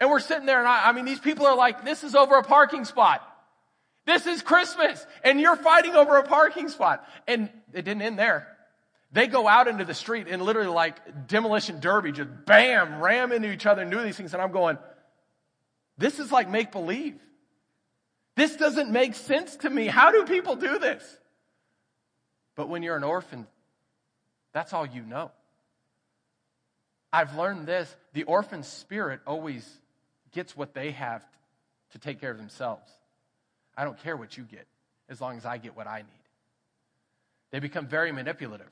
And 0.00 0.10
we're 0.10 0.20
sitting 0.20 0.46
there 0.46 0.58
and 0.58 0.66
I, 0.66 0.88
I 0.88 0.92
mean, 0.92 1.04
these 1.04 1.20
people 1.20 1.46
are 1.46 1.56
like, 1.56 1.84
this 1.84 2.02
is 2.02 2.14
over 2.14 2.36
a 2.36 2.42
parking 2.42 2.86
spot. 2.86 3.22
This 4.06 4.26
is 4.26 4.40
Christmas 4.40 5.06
and 5.22 5.38
you're 5.38 5.56
fighting 5.56 5.94
over 5.94 6.16
a 6.16 6.22
parking 6.22 6.68
spot. 6.70 7.06
And 7.28 7.50
it 7.74 7.84
didn't 7.84 8.02
end 8.02 8.18
there. 8.18 8.48
They 9.12 9.26
go 9.26 9.46
out 9.46 9.68
into 9.68 9.84
the 9.84 9.94
street 9.94 10.26
and 10.28 10.40
literally 10.40 10.70
like 10.70 11.26
demolition 11.26 11.80
derby, 11.80 12.12
just 12.12 12.30
bam, 12.46 13.00
ram 13.00 13.32
into 13.32 13.52
each 13.52 13.66
other 13.66 13.82
and 13.82 13.90
do 13.90 14.02
these 14.02 14.16
things. 14.16 14.32
And 14.32 14.42
I'm 14.42 14.52
going, 14.52 14.78
this 15.98 16.18
is 16.18 16.32
like 16.32 16.48
make 16.48 16.72
believe. 16.72 17.18
This 18.36 18.56
doesn't 18.56 18.90
make 18.90 19.14
sense 19.14 19.56
to 19.56 19.70
me. 19.70 19.86
How 19.86 20.12
do 20.12 20.24
people 20.24 20.56
do 20.56 20.78
this? 20.78 21.04
But 22.56 22.68
when 22.68 22.82
you're 22.82 22.96
an 22.96 23.04
orphan, 23.04 23.46
that's 24.52 24.72
all 24.72 24.86
you 24.86 25.02
know. 25.02 25.30
I've 27.12 27.36
learned 27.36 27.66
this 27.66 27.94
the 28.12 28.22
orphan 28.22 28.62
spirit 28.62 29.20
always 29.26 29.68
gets 30.32 30.56
what 30.56 30.74
they 30.74 30.92
have 30.92 31.24
to 31.92 31.98
take 31.98 32.20
care 32.20 32.30
of 32.30 32.36
themselves. 32.36 32.90
I 33.76 33.84
don't 33.84 34.00
care 34.02 34.16
what 34.16 34.36
you 34.36 34.44
get 34.44 34.66
as 35.08 35.20
long 35.20 35.36
as 35.36 35.44
I 35.44 35.58
get 35.58 35.76
what 35.76 35.86
I 35.86 35.98
need. 35.98 36.06
They 37.50 37.58
become 37.58 37.86
very 37.86 38.12
manipulative. 38.12 38.70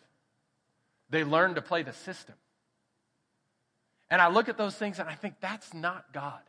They 1.11 1.25
learn 1.25 1.55
to 1.55 1.63
play 1.63 1.83
the 1.83 1.93
system. 1.93 2.35
And 4.11 4.23
I 4.23 4.29
look 4.29 4.49
at 4.49 4.57
those 4.57 4.75
things 4.75 4.99
and 4.99 5.09
I 5.09 5.15
think 5.15 5.35
that's 5.41 5.75
not 5.75 6.13
God. 6.13 6.41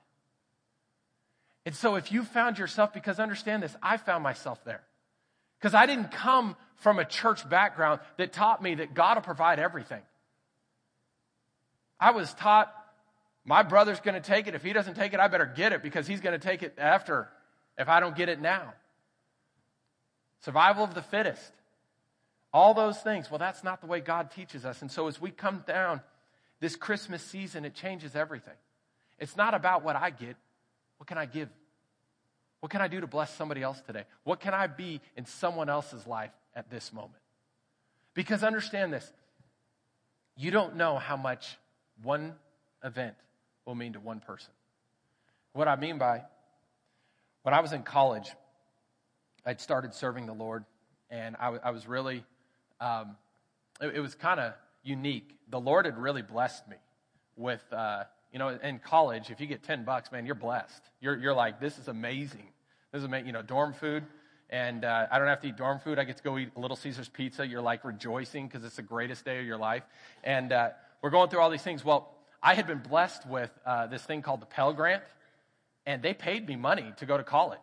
And 1.65 1.75
so 1.75 1.95
if 1.95 2.11
you 2.11 2.23
found 2.23 2.57
yourself, 2.57 2.93
because 2.93 3.19
understand 3.19 3.63
this, 3.63 3.75
I 3.81 3.97
found 3.97 4.23
myself 4.23 4.63
there. 4.63 4.81
Because 5.59 5.73
I 5.73 5.85
didn't 5.85 6.11
come 6.11 6.55
from 6.75 6.99
a 6.99 7.05
church 7.05 7.47
background 7.49 7.99
that 8.17 8.31
taught 8.31 8.61
me 8.63 8.75
that 8.75 8.93
God 8.93 9.17
will 9.17 9.23
provide 9.23 9.59
everything. 9.59 10.01
I 11.99 12.11
was 12.11 12.33
taught 12.35 12.73
my 13.45 13.63
brother's 13.63 13.99
going 13.99 14.21
to 14.21 14.27
take 14.27 14.47
it. 14.47 14.55
If 14.55 14.63
he 14.63 14.73
doesn't 14.73 14.95
take 14.95 15.13
it, 15.13 15.19
I 15.19 15.27
better 15.27 15.45
get 15.45 15.73
it 15.73 15.81
because 15.81 16.07
he's 16.07 16.21
going 16.21 16.39
to 16.39 16.45
take 16.45 16.63
it 16.63 16.75
after 16.77 17.29
if 17.77 17.87
I 17.87 17.99
don't 17.99 18.15
get 18.15 18.29
it 18.29 18.41
now. 18.41 18.73
Survival 20.41 20.83
of 20.83 20.93
the 20.93 21.01
fittest. 21.01 21.51
All 22.53 22.73
those 22.73 22.97
things. 22.99 23.29
Well, 23.29 23.39
that's 23.39 23.63
not 23.63 23.81
the 23.81 23.87
way 23.87 23.99
God 23.99 24.31
teaches 24.31 24.65
us. 24.65 24.81
And 24.81 24.91
so 24.91 25.07
as 25.07 25.21
we 25.21 25.31
come 25.31 25.63
down 25.67 26.01
this 26.59 26.75
Christmas 26.75 27.21
season, 27.23 27.65
it 27.65 27.75
changes 27.75 28.15
everything. 28.15 28.53
It's 29.19 29.35
not 29.35 29.53
about 29.53 29.83
what 29.83 29.95
I 29.95 30.09
get. 30.09 30.35
What 30.97 31.07
can 31.07 31.17
I 31.17 31.25
give? 31.25 31.49
What 32.59 32.71
can 32.71 32.81
I 32.81 32.87
do 32.87 33.01
to 33.01 33.07
bless 33.07 33.33
somebody 33.35 33.61
else 33.61 33.79
today? 33.81 34.03
What 34.23 34.39
can 34.39 34.53
I 34.53 34.67
be 34.67 35.01
in 35.15 35.25
someone 35.25 35.69
else's 35.69 36.05
life 36.05 36.31
at 36.55 36.69
this 36.69 36.91
moment? 36.91 37.21
Because 38.13 38.43
understand 38.43 38.91
this 38.91 39.11
you 40.35 40.51
don't 40.51 40.75
know 40.75 40.97
how 40.97 41.17
much 41.17 41.57
one 42.01 42.33
event 42.83 43.15
will 43.69 43.75
mean 43.75 43.93
to 43.93 43.99
one 43.99 44.19
person. 44.19 44.51
What 45.53 45.67
I 45.67 45.75
mean 45.75 45.99
by 45.99 46.23
when 47.43 47.53
I 47.53 47.59
was 47.59 47.71
in 47.71 47.83
college, 47.83 48.27
I'd 49.45 49.61
started 49.61 49.93
serving 49.93 50.25
the 50.25 50.33
Lord, 50.33 50.65
and 51.11 51.35
I, 51.39 51.45
w- 51.45 51.61
I 51.63 51.69
was 51.69 51.87
really 51.87 52.25
um, 52.81 53.15
it, 53.79 53.95
it, 53.95 53.99
was 53.99 54.15
kind 54.15 54.39
of 54.39 54.53
unique. 54.83 55.37
The 55.49 55.59
Lord 55.59 55.85
had 55.85 55.97
really 55.97 56.23
blessed 56.23 56.67
me 56.67 56.77
with, 57.37 57.61
uh, 57.71 58.05
you 58.33 58.39
know, 58.39 58.49
in 58.49 58.79
college, 58.79 59.29
if 59.29 59.39
you 59.39 59.45
get 59.45 59.61
10 59.61 59.83
bucks, 59.83 60.11
man, 60.11 60.25
you're 60.25 60.33
blessed. 60.33 60.81
You're, 60.99 61.17
you're 61.17 61.33
like, 61.33 61.59
this 61.59 61.77
is 61.77 61.87
amazing. 61.87 62.47
This 62.91 62.99
is 62.99 63.05
amazing, 63.05 63.27
you 63.27 63.33
know, 63.33 63.43
dorm 63.43 63.73
food. 63.73 64.03
And 64.49 64.83
uh, 64.83 65.07
I 65.11 65.19
don't 65.19 65.27
have 65.27 65.41
to 65.41 65.47
eat 65.49 65.57
dorm 65.57 65.79
food. 65.79 65.99
I 65.99 66.05
get 66.05 66.17
to 66.17 66.23
go 66.23 66.37
eat 66.39 66.57
Little 66.57 66.77
Caesars 66.77 67.07
pizza. 67.07 67.45
You're 67.45 67.61
like 67.61 67.85
rejoicing 67.85 68.47
because 68.47 68.65
it's 68.65 68.77
the 68.77 68.81
greatest 68.81 69.25
day 69.25 69.39
of 69.39 69.45
your 69.45 69.57
life. 69.57 69.83
And 70.23 70.51
uh, 70.51 70.69
we're 71.01 71.11
going 71.11 71.29
through 71.29 71.41
all 71.41 71.51
these 71.51 71.61
things. 71.61 71.85
Well, 71.85 72.15
I 72.41 72.53
had 72.53 72.67
been 72.67 72.79
blessed 72.79 73.27
with 73.27 73.51
uh, 73.65 73.87
this 73.87 74.01
thing 74.03 74.21
called 74.21 74.41
the 74.41 74.45
Pell 74.45 74.73
Grant, 74.73 75.03
and 75.85 76.01
they 76.01 76.13
paid 76.13 76.47
me 76.47 76.55
money 76.55 76.93
to 76.97 77.05
go 77.05 77.17
to 77.17 77.23
college. 77.23 77.59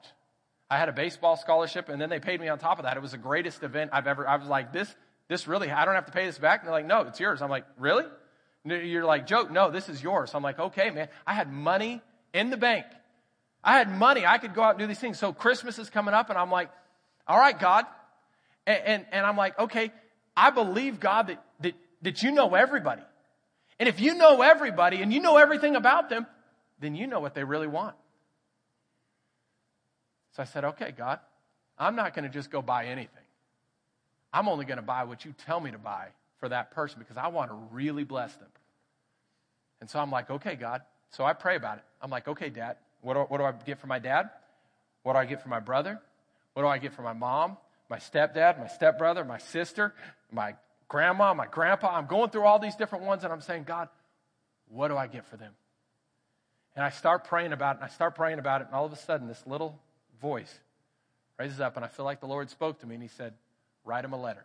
I 0.68 0.78
had 0.78 0.88
a 0.88 0.92
baseball 0.92 1.36
scholarship, 1.36 1.88
and 1.88 2.00
then 2.00 2.10
they 2.10 2.20
paid 2.20 2.40
me 2.40 2.48
on 2.48 2.58
top 2.58 2.78
of 2.78 2.84
that. 2.84 2.96
It 2.96 3.00
was 3.00 3.12
the 3.12 3.18
greatest 3.18 3.62
event 3.62 3.90
I've 3.92 4.06
ever. 4.06 4.26
I 4.28 4.36
was 4.36 4.48
like, 4.48 4.72
this 4.72 4.94
this 5.28 5.48
really, 5.48 5.70
I 5.70 5.84
don't 5.84 5.94
have 5.94 6.06
to 6.06 6.12
pay 6.12 6.26
this 6.26 6.38
back. 6.38 6.60
And 6.60 6.68
they're 6.68 6.74
like, 6.74 6.86
no, 6.86 7.02
it's 7.02 7.18
yours. 7.18 7.42
I'm 7.42 7.50
like, 7.50 7.64
really? 7.78 8.04
You're 8.64 9.04
like, 9.04 9.26
joke, 9.26 9.50
no, 9.50 9.70
this 9.70 9.88
is 9.88 10.02
yours. 10.02 10.32
I'm 10.34 10.42
like, 10.42 10.58
okay, 10.58 10.90
man. 10.90 11.08
I 11.26 11.34
had 11.34 11.52
money 11.52 12.00
in 12.32 12.50
the 12.50 12.56
bank. 12.56 12.86
I 13.62 13.78
had 13.78 13.90
money. 13.90 14.24
I 14.24 14.38
could 14.38 14.54
go 14.54 14.62
out 14.62 14.70
and 14.70 14.78
do 14.78 14.86
these 14.86 14.98
things. 14.98 15.18
So 15.18 15.32
Christmas 15.32 15.78
is 15.78 15.90
coming 15.90 16.14
up, 16.14 16.30
and 16.30 16.38
I'm 16.38 16.50
like, 16.50 16.70
all 17.26 17.38
right, 17.38 17.58
God. 17.58 17.86
And, 18.66 18.82
and, 18.84 19.06
and 19.12 19.26
I'm 19.26 19.36
like, 19.36 19.58
okay, 19.58 19.90
I 20.36 20.50
believe, 20.50 21.00
God, 21.00 21.28
that, 21.28 21.44
that, 21.60 21.74
that 22.02 22.22
you 22.22 22.30
know 22.30 22.54
everybody. 22.54 23.02
And 23.78 23.88
if 23.88 24.00
you 24.00 24.14
know 24.14 24.42
everybody 24.42 25.02
and 25.02 25.12
you 25.12 25.20
know 25.20 25.36
everything 25.36 25.76
about 25.76 26.08
them, 26.08 26.26
then 26.80 26.94
you 26.94 27.06
know 27.06 27.20
what 27.20 27.34
they 27.34 27.44
really 27.44 27.66
want. 27.66 27.94
So 30.32 30.42
I 30.42 30.46
said, 30.46 30.64
okay, 30.64 30.92
God, 30.96 31.20
I'm 31.78 31.96
not 31.96 32.14
going 32.14 32.24
to 32.24 32.30
just 32.30 32.50
go 32.50 32.62
buy 32.62 32.86
anything. 32.86 33.08
I'm 34.32 34.48
only 34.48 34.64
going 34.64 34.76
to 34.76 34.82
buy 34.82 35.04
what 35.04 35.24
you 35.24 35.34
tell 35.46 35.60
me 35.60 35.70
to 35.70 35.78
buy 35.78 36.08
for 36.38 36.48
that 36.48 36.70
person 36.72 36.98
because 36.98 37.16
I 37.16 37.28
want 37.28 37.50
to 37.50 37.56
really 37.72 38.04
bless 38.04 38.34
them. 38.36 38.48
And 39.80 39.88
so 39.88 39.98
I'm 39.98 40.10
like, 40.10 40.30
okay, 40.30 40.54
God. 40.54 40.82
So 41.10 41.24
I 41.24 41.32
pray 41.32 41.56
about 41.56 41.78
it. 41.78 41.84
I'm 42.02 42.10
like, 42.10 42.28
okay, 42.28 42.50
Dad, 42.50 42.76
what 43.00 43.14
do, 43.14 43.20
what 43.20 43.38
do 43.38 43.44
I 43.44 43.52
get 43.52 43.78
for 43.78 43.86
my 43.86 43.98
dad? 43.98 44.30
What 45.02 45.14
do 45.14 45.18
I 45.18 45.24
get 45.24 45.42
for 45.42 45.48
my 45.48 45.60
brother? 45.60 46.00
What 46.54 46.62
do 46.62 46.68
I 46.68 46.78
get 46.78 46.92
for 46.94 47.02
my 47.02 47.12
mom, 47.12 47.58
my 47.88 47.98
stepdad, 47.98 48.58
my 48.58 48.66
stepbrother, 48.66 49.24
my 49.24 49.38
sister, 49.38 49.94
my 50.32 50.54
grandma, 50.88 51.34
my 51.34 51.46
grandpa? 51.46 51.96
I'm 51.96 52.06
going 52.06 52.30
through 52.30 52.44
all 52.44 52.58
these 52.58 52.76
different 52.76 53.04
ones 53.04 53.24
and 53.24 53.32
I'm 53.32 53.40
saying, 53.40 53.64
God, 53.64 53.88
what 54.68 54.88
do 54.88 54.96
I 54.96 55.06
get 55.06 55.26
for 55.26 55.36
them? 55.36 55.52
And 56.74 56.84
I 56.84 56.90
start 56.90 57.24
praying 57.24 57.52
about 57.52 57.76
it 57.76 57.78
and 57.80 57.84
I 57.84 57.88
start 57.88 58.14
praying 58.14 58.38
about 58.38 58.60
it 58.60 58.66
and 58.66 58.74
all 58.74 58.84
of 58.84 58.92
a 58.92 58.96
sudden 58.96 59.28
this 59.28 59.42
little 59.46 59.78
voice 60.20 60.60
raises 61.38 61.60
up 61.60 61.76
and 61.76 61.84
I 61.84 61.88
feel 61.88 62.04
like 62.04 62.20
the 62.20 62.26
Lord 62.26 62.50
spoke 62.50 62.80
to 62.80 62.86
me 62.86 62.94
and 62.94 63.02
he 63.02 63.08
said, 63.08 63.34
Write 63.84 64.04
him 64.04 64.12
a 64.12 64.20
letter. 64.20 64.44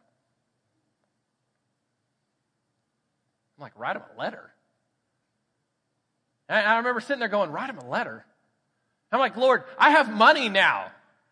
I'm 3.58 3.64
like, 3.64 3.74
write 3.76 3.96
him 3.96 4.04
a 4.16 4.20
letter? 4.20 4.52
And 6.48 6.68
I 6.68 6.78
remember 6.78 7.00
sitting 7.00 7.20
there 7.20 7.28
going, 7.28 7.52
write 7.52 7.70
him 7.70 7.78
a 7.78 7.88
letter. 7.88 8.26
I'm 9.12 9.20
like, 9.20 9.38
Lord, 9.38 9.64
I 9.78 9.92
have 9.92 10.12
money 10.12 10.50
now. 10.50 10.92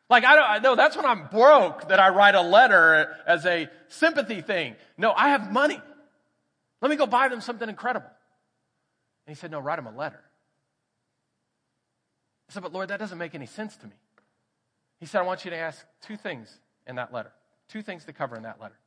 Like, 0.10 0.26
I 0.26 0.36
don't, 0.36 0.50
I 0.50 0.58
know 0.60 0.76
that's 0.76 0.95
when 0.95 1.06
I'm 1.06 1.28
broke 1.28 1.89
that 1.89 2.00
I 2.00 2.10
write 2.10 2.34
a 2.36 2.41
letter 2.41 3.15
as 3.28 3.45
a 3.45 3.69
sympathy 3.89 4.41
thing. 4.41 4.76
No, 4.98 5.12
I 5.12 5.30
have 5.30 5.52
money. 5.52 5.80
Let 6.82 6.89
me 6.89 6.98
go 6.98 7.06
buy 7.06 7.28
them 7.28 7.41
something 7.41 7.69
incredible. 7.69 8.10
And 9.28 9.36
he 9.36 9.39
said, 9.39 9.52
no, 9.52 9.60
write 9.60 9.76
them 9.76 9.86
a 9.86 9.95
letter. 9.95 10.19
I 12.50 12.54
said, 12.54 12.63
but 12.63 12.74
Lord, 12.74 12.89
that 12.89 13.00
doesn't 13.00 13.19
make 13.19 13.36
any 13.36 13.45
sense 13.45 13.76
to 13.78 13.86
me. 13.86 13.93
He 15.00 15.06
said, 15.06 15.19
I 15.19 15.24
want 15.24 15.45
you 15.45 15.52
to 15.52 15.58
ask 15.58 15.86
two 16.02 16.17
things 16.17 16.52
in 16.88 16.95
that 16.95 17.13
letter. 17.13 17.32
Two 17.69 17.84
things 17.84 18.06
to 18.06 18.13
cover 18.13 18.36
in 18.36 18.43
that 18.43 18.60
letter. 18.60 18.78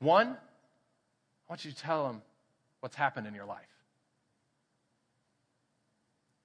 One, 0.00 0.26
I 0.26 0.36
want 1.48 1.64
you 1.64 1.70
to 1.70 1.76
tell 1.76 2.08
them 2.08 2.22
what's 2.80 2.96
happened 2.96 3.28
in 3.28 3.34
your 3.34 3.44
life. 3.44 3.60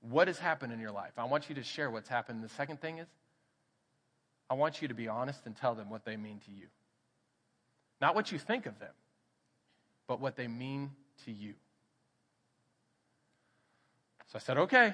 What 0.02 0.28
has 0.28 0.38
happened 0.38 0.71
in 0.71 0.80
your 0.80 0.91
life? 0.91 1.13
I 1.17 1.23
want 1.23 1.49
you 1.49 1.56
to 1.56 1.63
share 1.63 1.89
what's 1.89 2.10
happened. 2.10 2.43
The 2.43 2.49
second 2.49 2.80
thing 2.80 2.99
is, 2.99 3.08
I 4.49 4.56
want 4.56 4.82
you 4.82 4.88
to 4.88 4.93
be 4.93 5.08
honest 5.08 5.45
and 5.45 5.56
tell 5.56 5.75
them 5.75 5.89
what 5.89 6.06
they 6.06 6.17
mean 6.17 6.39
to 6.45 6.51
you. 6.51 6.67
Not 8.01 8.15
what 8.15 8.32
you 8.32 8.38
think 8.38 8.65
of 8.65 8.79
them, 8.79 8.93
but 10.08 10.19
what 10.19 10.36
they 10.36 10.47
mean 10.47 10.91
to 11.25 11.32
you. 11.32 11.53
So 14.27 14.38
I 14.38 14.39
said, 14.39 14.58
okay, 14.58 14.93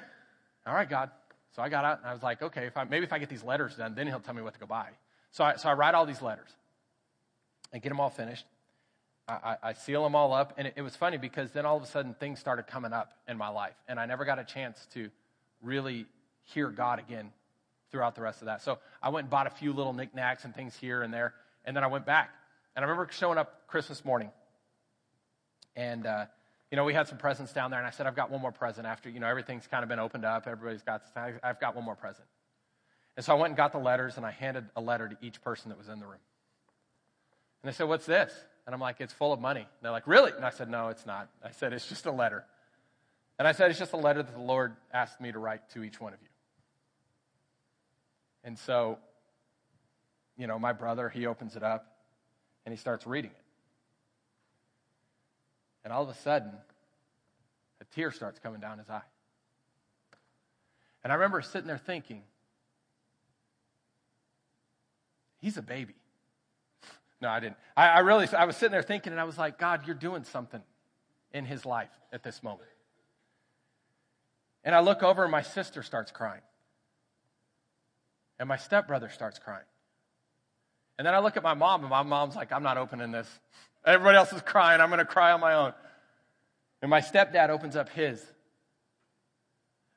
all 0.67 0.73
right, 0.73 0.89
God. 0.89 1.09
So 1.55 1.62
I 1.62 1.69
got 1.69 1.85
out 1.85 1.99
and 1.99 2.07
I 2.07 2.13
was 2.13 2.21
like, 2.21 2.41
okay, 2.41 2.65
if 2.65 2.77
I, 2.77 2.83
maybe 2.83 3.05
if 3.05 3.13
I 3.13 3.19
get 3.19 3.29
these 3.29 3.43
letters 3.43 3.75
done, 3.75 3.95
then 3.95 4.05
he'll 4.05 4.19
tell 4.19 4.35
me 4.35 4.41
what 4.41 4.53
to 4.53 4.59
go 4.59 4.65
buy. 4.65 4.89
So 5.31 5.43
I, 5.43 5.55
so 5.55 5.69
I 5.69 5.73
write 5.73 5.95
all 5.95 6.05
these 6.05 6.21
letters 6.21 6.49
and 7.73 7.81
get 7.81 7.89
them 7.89 7.99
all 7.99 8.09
finished. 8.09 8.45
I, 9.27 9.33
I, 9.33 9.57
I 9.69 9.73
seal 9.73 10.03
them 10.03 10.15
all 10.15 10.33
up. 10.33 10.53
And 10.57 10.67
it, 10.67 10.73
it 10.77 10.81
was 10.81 10.95
funny 10.95 11.17
because 11.17 11.51
then 11.51 11.65
all 11.65 11.77
of 11.77 11.83
a 11.83 11.88
sudden 11.88 12.13
things 12.13 12.39
started 12.39 12.67
coming 12.67 12.93
up 12.93 13.13
in 13.27 13.38
my 13.38 13.49
life. 13.49 13.75
And 13.88 13.99
I 13.99 14.05
never 14.05 14.25
got 14.25 14.39
a 14.39 14.43
chance 14.43 14.88
to 14.93 15.09
really 15.62 16.05
hear 16.43 16.69
God 16.69 16.99
again 16.99 17.31
throughout 17.91 18.15
the 18.15 18.21
rest 18.21 18.41
of 18.41 18.45
that. 18.45 18.62
So 18.62 18.80
I 19.02 19.10
went 19.10 19.25
and 19.25 19.30
bought 19.30 19.47
a 19.47 19.52
few 19.52 19.73
little 19.73 19.93
knickknacks 19.93 20.45
and 20.45 20.56
things 20.56 20.75
here 20.75 21.02
and 21.02 21.13
there. 21.13 21.34
And 21.65 21.75
then 21.75 21.84
I 21.84 21.88
went 21.88 22.06
back. 22.06 22.30
And 22.75 22.86
I 22.86 22.88
remember 22.88 23.12
showing 23.12 23.38
up 23.38 23.67
Christmas 23.67 24.06
morning. 24.06 24.32
And, 25.75 26.06
uh, 26.06 26.25
you 26.71 26.75
know, 26.75 26.86
we 26.86 26.93
had 26.93 27.08
some 27.08 27.17
presents 27.17 27.52
down 27.52 27.71
there. 27.71 27.80
And 27.80 27.88
I 27.88 27.91
said, 27.91 28.06
I've 28.06 28.15
got 28.15 28.32
one 28.32 28.41
more 28.41 28.52
present 28.52 28.86
after, 28.86 29.10
you 29.10 29.19
know, 29.19 29.28
everything's 29.28 29.67
kind 29.67 29.84
of 29.84 29.89
been 29.89 29.99
opened 29.99 30.25
up. 30.25 30.47
Everybody's 30.47 30.84
got, 30.84 31.04
I've 31.43 31.60
got 31.60 31.75
one 31.75 31.84
more 31.84 31.95
present. 31.95 32.28
And 33.17 33.25
so 33.25 33.36
I 33.36 33.39
went 33.39 33.52
and 33.52 33.58
got 33.58 33.73
the 33.73 33.80
letters 33.80 34.15
and 34.15 34.25
I 34.25 34.32
handed 34.32 34.65
a 34.78 34.82
letter 34.82 35.10
to 35.10 35.17
each 35.21 35.41
person 35.41 35.69
that 35.69 35.78
was 35.78 35.89
in 35.89 35.99
the 35.99 36.06
room. 36.06 36.21
And 37.62 37.69
they 37.69 37.75
said, 37.75 37.89
What's 37.89 38.06
this? 38.06 38.34
And 38.65 38.73
I'm 38.73 38.80
like, 38.80 39.02
It's 39.02 39.12
full 39.12 39.34
of 39.34 39.41
money. 39.41 39.60
And 39.60 39.67
they're 39.82 39.91
like, 39.91 40.08
Really? 40.08 40.32
And 40.32 40.45
I 40.45 40.52
said, 40.52 40.69
No, 40.69 40.88
it's 40.88 41.06
not. 41.06 41.30
I 41.43 41.52
said, 41.52 41.73
It's 41.73 41.88
just 41.88 42.06
a 42.06 42.12
letter. 42.12 42.45
And 43.38 43.45
I 43.45 43.52
said, 43.52 43.71
It's 43.71 43.80
just 43.80 43.91
a 43.91 43.97
letter 43.97 44.23
that 44.23 44.34
the 44.34 44.41
Lord 44.41 44.73
asked 44.93 45.19
me 45.19 45.34
to 45.34 45.39
write 45.39 45.69
to 45.71 45.84
each 45.84 45.99
one 45.99 46.13
of 46.13 46.21
you. 46.21 46.29
And 48.43 48.58
so, 48.58 48.97
you 50.38 50.47
know, 50.47 50.58
my 50.58 50.73
brother, 50.73 51.10
he 51.10 51.25
opens 51.25 51.56
it 51.56 51.63
up 51.63 51.97
and 52.65 52.73
he 52.73 52.78
starts 52.78 53.06
reading 53.06 53.32
it. 53.32 53.43
And 55.84 55.93
all 55.93 56.04
of 56.04 56.10
a 56.10 56.13
sudden, 56.13 56.52
a 57.82 57.86
tear 57.95 58.12
starts 58.12 58.39
coming 58.39 58.60
down 58.60 58.78
his 58.78 58.89
eye. 58.89 59.02
And 61.04 61.12
I 61.12 61.15
remember 61.15 61.41
sitting 61.41 61.67
there 61.67 61.78
thinking, 61.78 62.23
he's 65.39 65.58
a 65.58 65.62
baby. 65.62 65.95
No, 67.21 67.28
I 67.28 67.41
didn't. 67.41 67.58
I, 67.75 67.88
I, 67.89 67.99
really, 67.99 68.30
I 68.30 68.45
was 68.45 68.56
sitting 68.56 68.71
there 68.71 68.82
thinking, 68.82 69.12
and 69.12 69.19
I 69.19 69.25
was 69.25 69.38
like, 69.38 69.60
God, 69.60 69.86
you're 69.86 69.93
doing 69.93 70.23
something 70.23 70.62
in 71.34 71.43
his 71.43 71.65
life 71.65 71.89
at 72.13 72.23
this 72.23 72.41
moment. 72.41 72.69
And 74.63 74.73
I 74.73 74.80
look 74.80 75.04
over, 75.04 75.23
and 75.23 75.32
my 75.32 75.41
sister 75.41 75.84
starts 75.84 76.12
crying. 76.12 76.39
And 78.39 78.47
my 78.47 78.58
stepbrother 78.58 79.10
starts 79.10 79.39
crying. 79.39 79.65
And 80.97 81.06
then 81.06 81.13
I 81.13 81.19
look 81.19 81.38
at 81.38 81.43
my 81.43 81.54
mom, 81.54 81.82
and 81.82 81.89
my 81.89 82.04
mom's 82.04 82.36
like, 82.36 82.52
I'm 82.52 82.63
not 82.63 82.78
opening 82.78 83.12
this. 83.12 83.28
Everybody 83.86 84.17
else 84.17 84.34
is 84.34 84.41
crying. 84.41 84.82
I'm 84.82 84.89
going 84.89 84.99
to 84.99 85.06
cry 85.06 85.32
on 85.32 85.39
my 85.39 85.54
own. 85.54 85.73
And 86.82 86.89
my 86.89 87.02
stepdad 87.02 87.49
opens 87.49 87.75
up 87.75 87.89
his. 87.89 88.23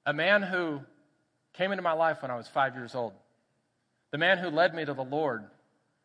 A 0.06 0.12
man 0.12 0.42
who 0.42 0.80
came 1.54 1.70
into 1.70 1.82
my 1.82 1.92
life 1.92 2.22
when 2.22 2.30
I 2.30 2.36
was 2.36 2.48
five 2.48 2.74
years 2.74 2.94
old. 2.94 3.12
The 4.10 4.18
man 4.18 4.38
who 4.38 4.48
led 4.48 4.74
me 4.74 4.84
to 4.84 4.94
the 4.94 5.04
Lord 5.04 5.44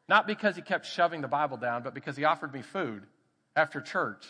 not 0.10 0.26
because 0.26 0.56
he 0.56 0.62
kept 0.62 0.86
shoving 0.86 1.21
the 1.21 1.28
Bible 1.28 1.58
down, 1.58 1.84
but 1.84 1.93
because 1.93 2.15
he 2.15 2.23
offered 2.23 2.54
me 2.54 2.62
food 2.62 3.04
after 3.56 3.82
church. 3.82 4.26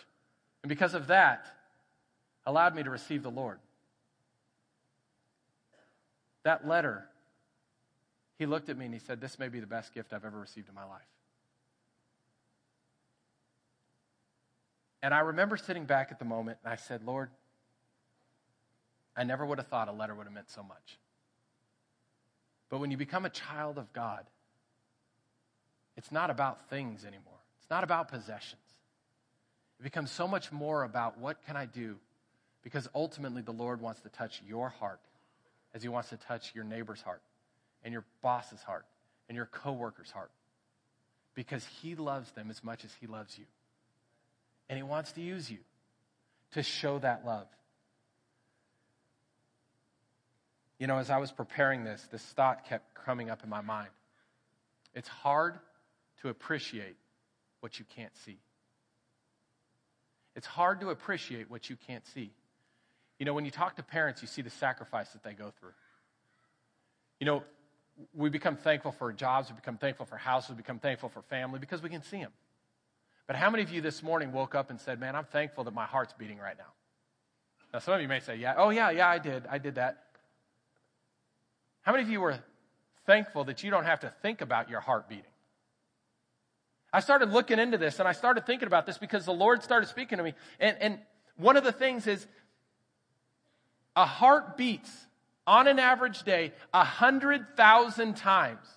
And 0.63 0.69
because 0.69 0.93
of 0.93 1.07
that, 1.07 1.45
allowed 2.45 2.75
me 2.75 2.83
to 2.83 2.89
receive 2.89 3.23
the 3.23 3.29
Lord. 3.29 3.59
That 6.43 6.67
letter, 6.67 7.05
he 8.37 8.45
looked 8.45 8.69
at 8.69 8.77
me 8.77 8.85
and 8.85 8.93
he 8.93 8.99
said, 8.99 9.19
This 9.19 9.39
may 9.39 9.49
be 9.49 9.59
the 9.59 9.67
best 9.67 9.93
gift 9.93 10.13
I've 10.13 10.25
ever 10.25 10.39
received 10.39 10.69
in 10.69 10.75
my 10.75 10.85
life. 10.85 11.01
And 15.01 15.13
I 15.13 15.19
remember 15.19 15.57
sitting 15.57 15.85
back 15.85 16.11
at 16.11 16.19
the 16.19 16.25
moment 16.25 16.59
and 16.63 16.71
I 16.71 16.75
said, 16.75 17.03
Lord, 17.03 17.29
I 19.15 19.23
never 19.23 19.45
would 19.45 19.57
have 19.57 19.67
thought 19.67 19.87
a 19.87 19.91
letter 19.91 20.13
would 20.13 20.25
have 20.25 20.33
meant 20.33 20.49
so 20.49 20.61
much. 20.61 20.99
But 22.69 22.79
when 22.79 22.91
you 22.91 22.97
become 22.97 23.25
a 23.25 23.29
child 23.29 23.77
of 23.77 23.91
God, 23.93 24.25
it's 25.95 26.11
not 26.11 26.29
about 26.29 26.69
things 26.69 27.05
anymore. 27.05 27.39
It's 27.59 27.69
not 27.69 27.83
about 27.83 28.09
possessions. 28.09 28.61
It 29.79 29.83
becomes 29.83 30.11
so 30.11 30.27
much 30.27 30.51
more 30.51 30.83
about 30.83 31.17
what 31.17 31.43
can 31.45 31.55
I 31.55 31.65
do? 31.65 31.95
Because 32.63 32.87
ultimately 32.93 33.41
the 33.41 33.51
Lord 33.51 33.81
wants 33.81 34.01
to 34.01 34.09
touch 34.09 34.41
your 34.47 34.69
heart 34.69 34.99
as 35.73 35.81
he 35.81 35.89
wants 35.89 36.09
to 36.09 36.17
touch 36.17 36.53
your 36.53 36.63
neighbor's 36.63 37.01
heart 37.01 37.21
and 37.87 37.93
your 37.93 38.03
boss's 38.21 38.61
heart 38.63 38.85
and 39.29 39.37
your 39.37 39.45
coworker's 39.45 40.11
heart. 40.11 40.29
Because 41.35 41.65
he 41.81 41.95
loves 41.95 42.29
them 42.33 42.49
as 42.49 42.61
much 42.61 42.83
as 42.83 42.91
he 42.99 43.07
loves 43.07 43.39
you. 43.39 43.45
And 44.67 44.75
he 44.75 44.83
wants 44.83 45.13
to 45.13 45.21
use 45.21 45.49
you 45.49 45.59
to 46.51 46.63
show 46.63 46.99
that 46.99 47.25
love. 47.25 47.47
You 50.79 50.87
know, 50.87 50.97
as 50.97 51.09
I 51.09 51.17
was 51.19 51.31
preparing 51.31 51.85
this, 51.85 52.05
this 52.11 52.21
thought 52.21 52.65
kept 52.67 52.93
coming 52.93 53.29
up 53.29 53.41
in 53.41 53.49
my 53.49 53.61
mind. 53.61 53.87
It's 54.93 55.07
hard 55.07 55.57
to 56.23 56.27
appreciate 56.27 56.97
what 57.61 57.79
you 57.79 57.85
can't 57.95 58.15
see. 58.25 58.37
It's 60.35 60.45
hard 60.45 60.81
to 60.81 60.89
appreciate 60.89 61.49
what 61.49 61.69
you 61.69 61.77
can't 61.87 62.05
see. 62.07 62.31
You 63.17 63.25
know, 63.25 63.33
when 63.33 63.45
you 63.45 63.51
talk 63.51 63.77
to 63.77 63.83
parents, 63.83 64.21
you 64.21 64.27
see 64.27 64.41
the 64.41 64.49
sacrifice 64.49 65.07
that 65.11 65.23
they 65.23 65.31
go 65.31 65.53
through. 65.57 65.71
You 67.21 67.27
know, 67.27 67.43
we 68.13 68.29
become 68.29 68.55
thankful 68.55 68.91
for 68.91 69.11
jobs, 69.11 69.49
we 69.49 69.55
become 69.55 69.77
thankful 69.77 70.05
for 70.05 70.17
houses, 70.17 70.51
we 70.51 70.55
become 70.55 70.79
thankful 70.79 71.09
for 71.09 71.21
family 71.23 71.59
because 71.59 71.81
we 71.81 71.89
can 71.89 72.03
see 72.03 72.17
them. 72.17 72.31
But 73.25 73.35
how 73.35 73.49
many 73.49 73.63
of 73.63 73.71
you 73.71 73.81
this 73.81 74.01
morning 74.01 74.31
woke 74.31 74.55
up 74.55 74.69
and 74.69 74.79
said, 74.79 74.99
Man, 74.99 75.15
I'm 75.15 75.25
thankful 75.25 75.63
that 75.65 75.73
my 75.73 75.85
heart's 75.85 76.13
beating 76.13 76.37
right 76.37 76.57
now? 76.57 76.71
Now, 77.73 77.79
some 77.79 77.93
of 77.93 78.01
you 78.01 78.07
may 78.07 78.19
say, 78.19 78.37
Yeah, 78.37 78.53
oh, 78.57 78.69
yeah, 78.69 78.89
yeah, 78.91 79.07
I 79.07 79.19
did. 79.19 79.45
I 79.49 79.57
did 79.57 79.75
that. 79.75 80.03
How 81.81 81.91
many 81.91 82.03
of 82.03 82.09
you 82.09 82.21
were 82.21 82.39
thankful 83.05 83.43
that 83.45 83.63
you 83.63 83.71
don't 83.71 83.85
have 83.85 84.01
to 84.01 84.13
think 84.21 84.41
about 84.41 84.69
your 84.69 84.79
heart 84.79 85.09
beating? 85.09 85.23
I 86.93 87.01
started 87.01 87.31
looking 87.31 87.59
into 87.59 87.77
this 87.77 87.99
and 87.99 88.07
I 88.07 88.13
started 88.13 88.45
thinking 88.45 88.67
about 88.67 88.85
this 88.85 88.97
because 88.97 89.25
the 89.25 89.33
Lord 89.33 89.61
started 89.63 89.87
speaking 89.87 90.17
to 90.17 90.23
me. 90.23 90.33
And, 90.59 90.77
and 90.79 90.99
one 91.35 91.57
of 91.57 91.63
the 91.63 91.71
things 91.71 92.07
is 92.07 92.25
a 93.95 94.05
heart 94.05 94.57
beats 94.57 95.06
on 95.47 95.67
an 95.67 95.79
average 95.79 96.23
day 96.23 96.51
a 96.73 96.83
hundred 96.83 97.55
thousand 97.55 98.17
times. 98.17 98.67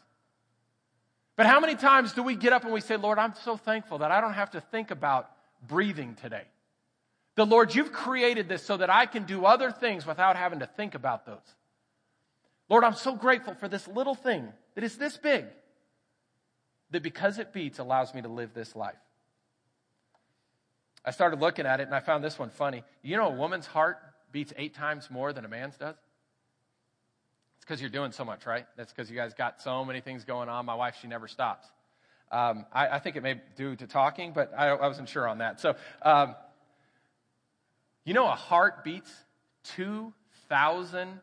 But 1.37 1.47
how 1.47 1.59
many 1.59 1.75
times 1.75 2.13
do 2.13 2.23
we 2.23 2.37
get 2.37 2.53
up 2.53 2.65
and 2.65 2.73
we 2.73 2.81
say, 2.81 2.97
Lord, 2.97 3.19
I'm 3.19 3.35
so 3.43 3.57
thankful 3.57 3.99
that 3.99 4.11
I 4.11 4.21
don't 4.21 4.35
have 4.35 4.53
to 4.53 4.61
think 4.61 4.91
about 4.91 5.31
breathing 5.67 6.15
today? 6.15 6.45
The 7.35 7.47
Lord, 7.47 7.75
you've 7.75 7.93
created 7.93 8.49
this 8.49 8.63
so 8.63 8.77
that 8.77 8.91
I 8.91 9.07
can 9.07 9.25
do 9.25 9.45
other 9.45 9.71
things 9.71 10.07
without 10.07 10.37
having 10.37 10.61
to 10.61 10.67
think 10.67 10.95
about 10.95 11.27
those. 11.27 11.55
Lord, 12.69 12.85
I'm 12.85 12.95
so 12.95 13.15
grateful 13.17 13.55
for 13.55 13.69
this 13.69 13.89
little 13.89 14.15
thing 14.15 14.49
that 14.75 14.85
is 14.85 14.97
this 14.97 15.17
big 15.17 15.47
that 16.91 17.03
because 17.03 17.39
it 17.39 17.53
beats 17.53 17.79
allows 17.79 18.15
me 18.15 18.23
to 18.23 18.29
live 18.29 18.53
this 18.53 18.77
life. 18.77 18.95
I 21.05 21.13
started 21.13 21.41
looking 21.41 21.67
at 21.67 21.81
it 21.81 21.85
and 21.85 21.95
I 21.95 22.01
found 22.01 22.23
this 22.23 22.39
one 22.39 22.51
funny. 22.51 22.85
You 23.03 23.17
know, 23.17 23.29
a 23.29 23.35
woman's 23.35 23.67
heart 23.67 23.99
beats 24.31 24.53
eight 24.57 24.75
times 24.75 25.11
more 25.11 25.33
than 25.33 25.45
a 25.45 25.49
man's 25.49 25.77
does? 25.77 25.97
Because 27.71 27.81
you're 27.81 27.89
doing 27.89 28.11
so 28.11 28.25
much, 28.25 28.47
right? 28.47 28.67
That's 28.77 28.93
because 28.93 29.09
you 29.09 29.17
guys 29.17 29.33
got 29.33 29.63
so 29.63 29.85
many 29.85 30.01
things 30.01 30.25
going 30.25 30.49
on. 30.49 30.67
My 30.67 30.75
wife, 30.75 30.97
she 31.01 31.07
never 31.07 31.29
stops. 31.29 31.69
Um, 32.33 32.67
I, 32.73 32.89
I, 32.89 32.99
think 32.99 33.15
it 33.15 33.23
may 33.23 33.35
be 33.35 33.41
due 33.55 33.77
to 33.77 33.87
talking, 33.87 34.33
but 34.33 34.53
I, 34.59 34.71
I 34.71 34.89
wasn't 34.89 35.09
sure 35.09 35.29
on 35.29 35.39
that. 35.39 35.61
So, 35.61 35.77
um, 36.03 36.35
you 38.05 38.13
know, 38.13 38.27
a 38.27 38.35
heart 38.35 38.83
beats 38.83 39.09
2,000 39.77 41.21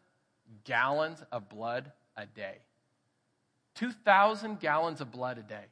gallons 0.64 1.22
of 1.34 1.50
blood 1.50 1.92
a 2.16 2.26
day. 2.26 2.60
2,000 3.76 4.62
gallons 4.62 5.02
of 5.02 5.12
blood 5.12 5.40
a 5.40 5.44
day. 5.44 5.66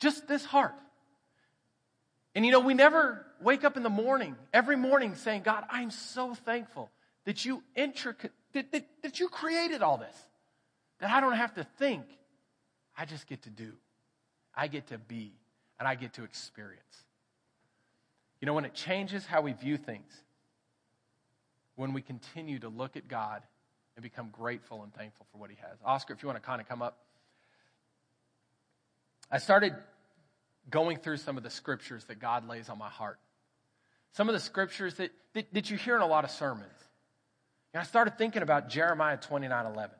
Just 0.00 0.28
this 0.28 0.44
heart. 0.44 0.74
And 2.34 2.44
you 2.44 2.52
know, 2.52 2.60
we 2.60 2.74
never 2.74 3.24
wake 3.40 3.64
up 3.64 3.78
in 3.78 3.82
the 3.82 3.88
morning, 3.88 4.36
every 4.52 4.76
morning 4.76 5.14
saying, 5.14 5.40
God, 5.40 5.64
I'm 5.70 5.90
so 5.90 6.34
thankful 6.34 6.90
that 7.24 7.46
you 7.46 7.62
intricate, 7.74 8.32
that, 8.52 8.72
that, 8.72 8.86
that 9.02 9.20
you 9.20 9.28
created 9.28 9.82
all 9.82 9.96
this. 9.96 10.16
That 11.00 11.10
I 11.10 11.20
don't 11.20 11.36
have 11.36 11.54
to 11.54 11.64
think. 11.78 12.04
I 12.96 13.04
just 13.04 13.26
get 13.26 13.42
to 13.42 13.50
do. 13.50 13.72
I 14.54 14.68
get 14.68 14.88
to 14.88 14.98
be. 14.98 15.32
And 15.78 15.88
I 15.88 15.94
get 15.94 16.14
to 16.14 16.24
experience. 16.24 17.04
You 18.40 18.46
know, 18.46 18.54
when 18.54 18.64
it 18.64 18.74
changes 18.74 19.24
how 19.26 19.40
we 19.40 19.52
view 19.52 19.76
things, 19.76 20.12
when 21.76 21.92
we 21.92 22.02
continue 22.02 22.58
to 22.58 22.68
look 22.68 22.96
at 22.96 23.08
God 23.08 23.42
and 23.96 24.02
become 24.02 24.28
grateful 24.30 24.82
and 24.82 24.92
thankful 24.94 25.26
for 25.32 25.38
what 25.38 25.50
he 25.50 25.56
has. 25.62 25.78
Oscar, 25.84 26.14
if 26.14 26.22
you 26.22 26.26
want 26.26 26.40
to 26.40 26.46
kind 26.46 26.60
of 26.60 26.68
come 26.68 26.82
up. 26.82 26.98
I 29.30 29.38
started 29.38 29.74
going 30.68 30.98
through 30.98 31.18
some 31.18 31.36
of 31.36 31.42
the 31.42 31.50
scriptures 31.50 32.04
that 32.04 32.18
God 32.18 32.48
lays 32.48 32.68
on 32.68 32.78
my 32.78 32.88
heart. 32.88 33.18
Some 34.12 34.28
of 34.28 34.34
the 34.34 34.40
scriptures 34.40 34.94
that, 34.94 35.10
that, 35.34 35.52
that 35.54 35.70
you 35.70 35.76
hear 35.76 35.96
in 35.96 36.02
a 36.02 36.06
lot 36.06 36.24
of 36.24 36.30
sermons. 36.30 36.66
And 37.72 37.80
I 37.80 37.84
started 37.84 38.18
thinking 38.18 38.42
about 38.42 38.68
Jeremiah 38.68 39.16
29 39.16 39.66
11. 39.66 39.90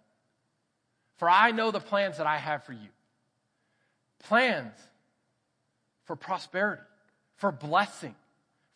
For 1.17 1.29
I 1.29 1.51
know 1.51 1.71
the 1.71 1.81
plans 1.81 2.17
that 2.19 2.27
I 2.27 2.39
have 2.39 2.65
for 2.65 2.73
you 2.73 2.89
plans 4.21 4.75
for 6.05 6.17
prosperity, 6.17 6.83
for 7.37 7.53
blessing, 7.53 8.15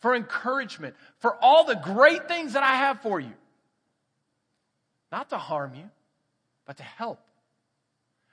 for 0.00 0.14
encouragement, 0.14 0.94
for 1.18 1.37
all 1.42 1.64
the 1.64 1.74
great 1.74 2.28
things 2.28 2.54
that 2.54 2.62
I 2.62 2.76
have 2.76 3.00
for 3.02 3.20
you. 3.20 3.33
not 5.12 5.30
to 5.30 5.38
harm 5.38 5.74
you, 5.74 5.88
but 6.66 6.76
to 6.78 6.83
help. 6.83 7.20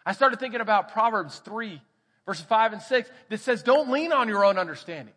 I 0.05 0.13
started 0.13 0.39
thinking 0.39 0.61
about 0.61 0.93
Proverbs 0.93 1.39
3, 1.39 1.79
verses 2.25 2.45
5 2.45 2.73
and 2.73 2.81
6, 2.81 3.09
that 3.29 3.39
says, 3.39 3.61
Don't 3.61 3.91
lean 3.91 4.11
on 4.11 4.27
your 4.27 4.43
own 4.43 4.57
understanding. 4.57 5.13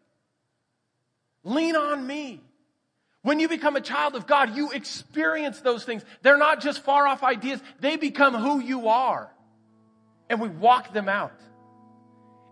Lean 1.42 1.74
on 1.74 2.06
me. 2.06 2.40
When 3.24 3.40
you 3.40 3.48
become 3.48 3.74
a 3.74 3.80
child 3.80 4.16
of 4.16 4.26
God, 4.26 4.54
you 4.54 4.70
experience 4.70 5.60
those 5.60 5.82
things. 5.82 6.04
They're 6.20 6.36
not 6.36 6.60
just 6.60 6.84
far 6.84 7.06
off 7.06 7.22
ideas, 7.22 7.58
they 7.80 7.96
become 7.96 8.34
who 8.34 8.60
you 8.60 8.88
are. 8.88 9.32
And 10.28 10.42
we 10.42 10.48
walk 10.48 10.92
them 10.92 11.08
out. 11.08 11.40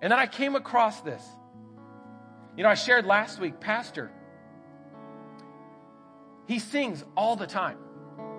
And 0.01 0.11
then 0.11 0.19
I 0.19 0.27
came 0.27 0.57
across 0.57 1.03
this. 1.03 1.23
You 2.57 2.63
know, 2.63 2.71
I 2.71 2.75
shared 2.75 3.05
last 3.05 3.39
week, 3.39 3.61
Pastor, 3.61 4.11
he 6.47 6.59
sings 6.59 7.05
all 7.19 7.37
the 7.37 7.47
time. 7.47 7.77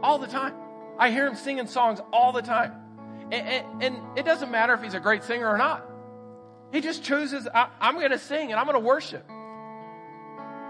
All 0.02 0.18
the 0.18 0.28
time. 0.28 0.56
I 0.98 1.12
hear 1.12 1.28
him 1.28 1.36
singing 1.36 1.68
songs 1.68 2.00
all 2.12 2.32
the 2.32 2.42
time. 2.42 2.74
And, 3.32 3.48
and, 3.48 3.84
and 3.84 4.18
it 4.18 4.26
doesn't 4.26 4.50
matter 4.50 4.74
if 4.74 4.82
he's 4.82 4.96
a 4.96 5.00
great 5.00 5.24
singer 5.24 5.48
or 5.48 5.60
not. 5.60 5.88
He 6.72 6.82
just 6.82 7.04
chooses, 7.04 7.48
I, 7.54 7.68
I'm 7.80 7.94
going 7.94 8.10
to 8.10 8.18
sing 8.18 8.50
and 8.50 8.60
I'm 8.60 8.66
going 8.66 8.82
to 8.82 8.86
worship. 8.86 9.24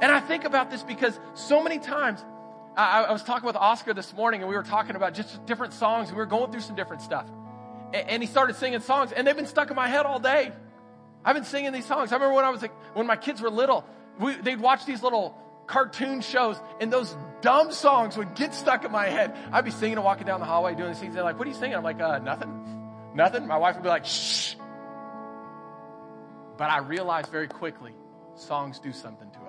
And 0.01 0.11
I 0.11 0.19
think 0.19 0.43
about 0.43 0.69
this 0.69 0.83
because 0.83 1.17
so 1.33 1.63
many 1.63 1.79
times, 1.79 2.23
I, 2.75 3.03
I, 3.03 3.11
was 3.11 3.23
talking 3.23 3.45
with 3.45 3.55
Oscar 3.55 3.93
this 3.93 4.13
morning 4.13 4.41
and 4.41 4.49
we 4.49 4.55
were 4.55 4.63
talking 4.63 4.95
about 4.95 5.13
just 5.13 5.45
different 5.45 5.73
songs 5.73 6.09
and 6.09 6.17
we 6.17 6.21
were 6.21 6.27
going 6.27 6.51
through 6.51 6.61
some 6.61 6.75
different 6.75 7.01
stuff. 7.01 7.29
And, 7.93 8.09
and 8.09 8.23
he 8.23 8.27
started 8.27 8.55
singing 8.55 8.79
songs 8.81 9.11
and 9.11 9.25
they've 9.25 9.35
been 9.35 9.45
stuck 9.45 9.69
in 9.69 9.75
my 9.75 9.87
head 9.87 10.05
all 10.05 10.19
day. 10.19 10.51
I've 11.23 11.35
been 11.35 11.45
singing 11.45 11.71
these 11.71 11.85
songs. 11.85 12.11
I 12.11 12.15
remember 12.15 12.35
when 12.35 12.45
I 12.45 12.49
was 12.49 12.61
like, 12.61 12.73
when 12.95 13.07
my 13.07 13.15
kids 13.15 13.41
were 13.41 13.49
little, 13.49 13.85
we, 14.19 14.35
they'd 14.35 14.59
watch 14.59 14.85
these 14.85 15.03
little 15.03 15.37
cartoon 15.67 16.21
shows 16.21 16.59
and 16.81 16.91
those 16.91 17.15
dumb 17.41 17.71
songs 17.71 18.17
would 18.17 18.35
get 18.35 18.53
stuck 18.53 18.83
in 18.83 18.91
my 18.91 19.05
head. 19.05 19.35
I'd 19.51 19.65
be 19.65 19.71
singing 19.71 19.97
and 19.97 20.03
walking 20.03 20.25
down 20.25 20.39
the 20.39 20.45
hallway 20.45 20.75
doing 20.75 20.89
these 20.89 20.99
things. 20.99 21.13
They're 21.13 21.23
like, 21.23 21.37
what 21.37 21.47
are 21.47 21.51
you 21.51 21.55
singing? 21.55 21.77
I'm 21.77 21.83
like, 21.83 22.01
uh, 22.01 22.19
nothing. 22.19 22.81
Nothing. 23.15 23.47
My 23.47 23.57
wife 23.57 23.75
would 23.75 23.83
be 23.83 23.89
like, 23.89 24.05
shh. 24.05 24.55
But 26.57 26.69
I 26.69 26.79
realized 26.79 27.31
very 27.31 27.47
quickly, 27.47 27.93
songs 28.35 28.79
do 28.79 28.91
something 28.91 29.29
to. 29.31 29.42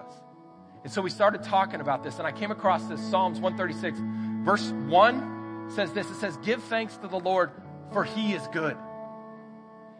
And 0.84 0.92
so 0.92 1.02
we 1.02 1.10
started 1.10 1.42
talking 1.42 1.80
about 1.80 2.04
this, 2.04 2.18
and 2.18 2.26
I 2.26 2.32
came 2.32 2.50
across 2.50 2.84
this 2.84 3.00
Psalms 3.10 3.40
136, 3.40 3.98
verse 4.44 4.70
1 4.70 5.70
says 5.74 5.92
this 5.92 6.10
it 6.10 6.16
says, 6.16 6.36
Give 6.38 6.62
thanks 6.64 6.96
to 6.98 7.08
the 7.08 7.18
Lord, 7.18 7.50
for 7.92 8.04
he 8.04 8.34
is 8.34 8.46
good. 8.48 8.76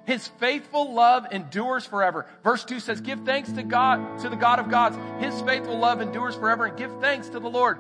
His 0.05 0.29
faithful 0.29 0.93
love 0.93 1.27
endures 1.33 1.87
forever. 1.87 2.27
Verse 2.43 2.65
2 2.65 2.81
says, 2.81 3.01
Give 3.01 3.21
thanks 3.21 3.51
to 3.53 3.63
God, 3.63 4.21
to 4.21 4.29
the 4.29 4.37
God 4.37 4.59
of 4.59 4.69
gods. 4.69 4.99
His 5.25 5.41
faithful 5.43 5.79
love 5.79 6.03
endures 6.03 6.35
forever. 6.35 6.67
And 6.67 6.77
give 6.77 6.91
thanks 7.01 7.29
to 7.31 7.41
the 7.41 7.49
Lord, 7.49 7.79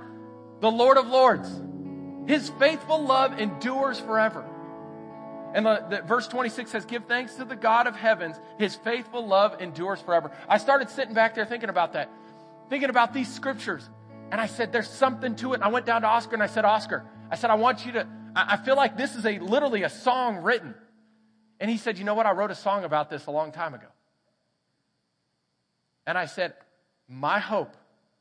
the 0.60 0.70
Lord 0.70 0.96
of 0.96 1.06
lords. 1.06 1.50
His 2.26 2.48
faithful 2.58 3.04
love 3.04 3.38
endures 3.38 4.00
forever. 4.00 4.44
And 5.54 5.66
the, 5.66 5.84
the, 5.88 6.02
verse 6.02 6.26
26 6.26 6.70
says, 6.70 6.84
Give 6.86 7.04
thanks 7.04 7.34
to 7.34 7.44
the 7.44 7.56
God 7.56 7.86
of 7.86 7.94
heavens. 7.94 8.36
His 8.58 8.74
faithful 8.74 9.26
love 9.26 9.60
endures 9.60 10.00
forever. 10.00 10.32
I 10.48 10.56
started 10.56 10.88
sitting 10.88 11.14
back 11.14 11.34
there 11.34 11.44
thinking 11.44 11.68
about 11.68 11.92
that, 11.92 12.10
thinking 12.68 12.90
about 12.90 13.12
these 13.12 13.32
scriptures. 13.32 13.88
And 14.30 14.40
I 14.40 14.46
said, 14.46 14.72
There's 14.72 14.88
something 14.88 15.36
to 15.36 15.52
it. 15.52 15.56
And 15.56 15.64
I 15.64 15.68
went 15.68 15.86
down 15.86 16.02
to 16.02 16.08
Oscar 16.08 16.34
and 16.34 16.42
I 16.42 16.46
said, 16.46 16.64
Oscar, 16.64 17.04
I 17.30 17.36
said, 17.36 17.50
I 17.50 17.54
want 17.54 17.86
you 17.86 17.92
to, 17.92 18.08
I, 18.34 18.54
I 18.54 18.56
feel 18.56 18.76
like 18.76 18.96
this 18.96 19.14
is 19.14 19.24
a 19.26 19.38
literally 19.38 19.82
a 19.82 19.90
song 19.90 20.38
written. 20.38 20.74
And 21.60 21.70
he 21.70 21.76
said, 21.76 21.98
You 21.98 22.04
know 22.04 22.14
what? 22.14 22.26
I 22.26 22.32
wrote 22.32 22.50
a 22.50 22.56
song 22.56 22.84
about 22.84 23.10
this 23.10 23.26
a 23.26 23.30
long 23.30 23.52
time 23.52 23.74
ago. 23.74 23.86
And 26.06 26.18
I 26.18 26.26
said, 26.26 26.54
My 27.08 27.38
hope 27.38 27.76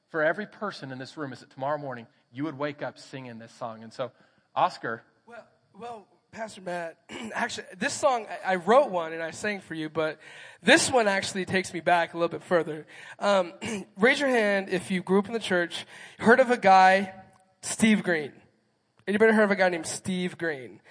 for 0.09 0.23
every 0.23 0.45
person 0.45 0.91
in 0.91 0.99
this 0.99 1.17
room 1.17 1.33
is 1.33 1.39
that 1.39 1.49
tomorrow 1.49 1.77
morning 1.77 2.07
you 2.31 2.43
would 2.43 2.57
wake 2.57 2.81
up 2.81 2.97
singing 2.97 3.39
this 3.39 3.51
song. 3.53 3.83
And 3.83 3.91
so, 3.91 4.11
Oscar. 4.55 5.03
Well, 5.25 5.45
well, 5.79 6.07
Pastor 6.33 6.61
Matt, 6.61 6.97
actually, 7.35 7.67
this 7.77 7.93
song, 7.93 8.25
I 8.43 8.55
wrote 8.55 8.89
one 8.89 9.13
and 9.13 9.21
I 9.21 9.29
sang 9.29 9.61
for 9.61 9.75
you, 9.75 9.87
but 9.87 10.17
this 10.63 10.89
one 10.91 11.07
actually 11.07 11.45
takes 11.45 11.71
me 11.71 11.79
back 11.79 12.15
a 12.15 12.17
little 12.17 12.27
bit 12.27 12.41
further. 12.41 12.87
Um, 13.19 13.53
raise 13.99 14.19
your 14.19 14.29
hand 14.29 14.69
if 14.69 14.89
you 14.89 15.03
grew 15.03 15.19
up 15.19 15.27
in 15.27 15.33
the 15.33 15.39
church, 15.39 15.85
heard 16.17 16.39
of 16.39 16.49
a 16.49 16.57
guy, 16.57 17.13
Steve 17.61 18.01
Green. 18.01 18.31
Anybody 19.07 19.31
heard 19.31 19.43
of 19.43 19.51
a 19.51 19.55
guy 19.55 19.69
named 19.69 19.85
Steve 19.85 20.39
Green? 20.39 20.81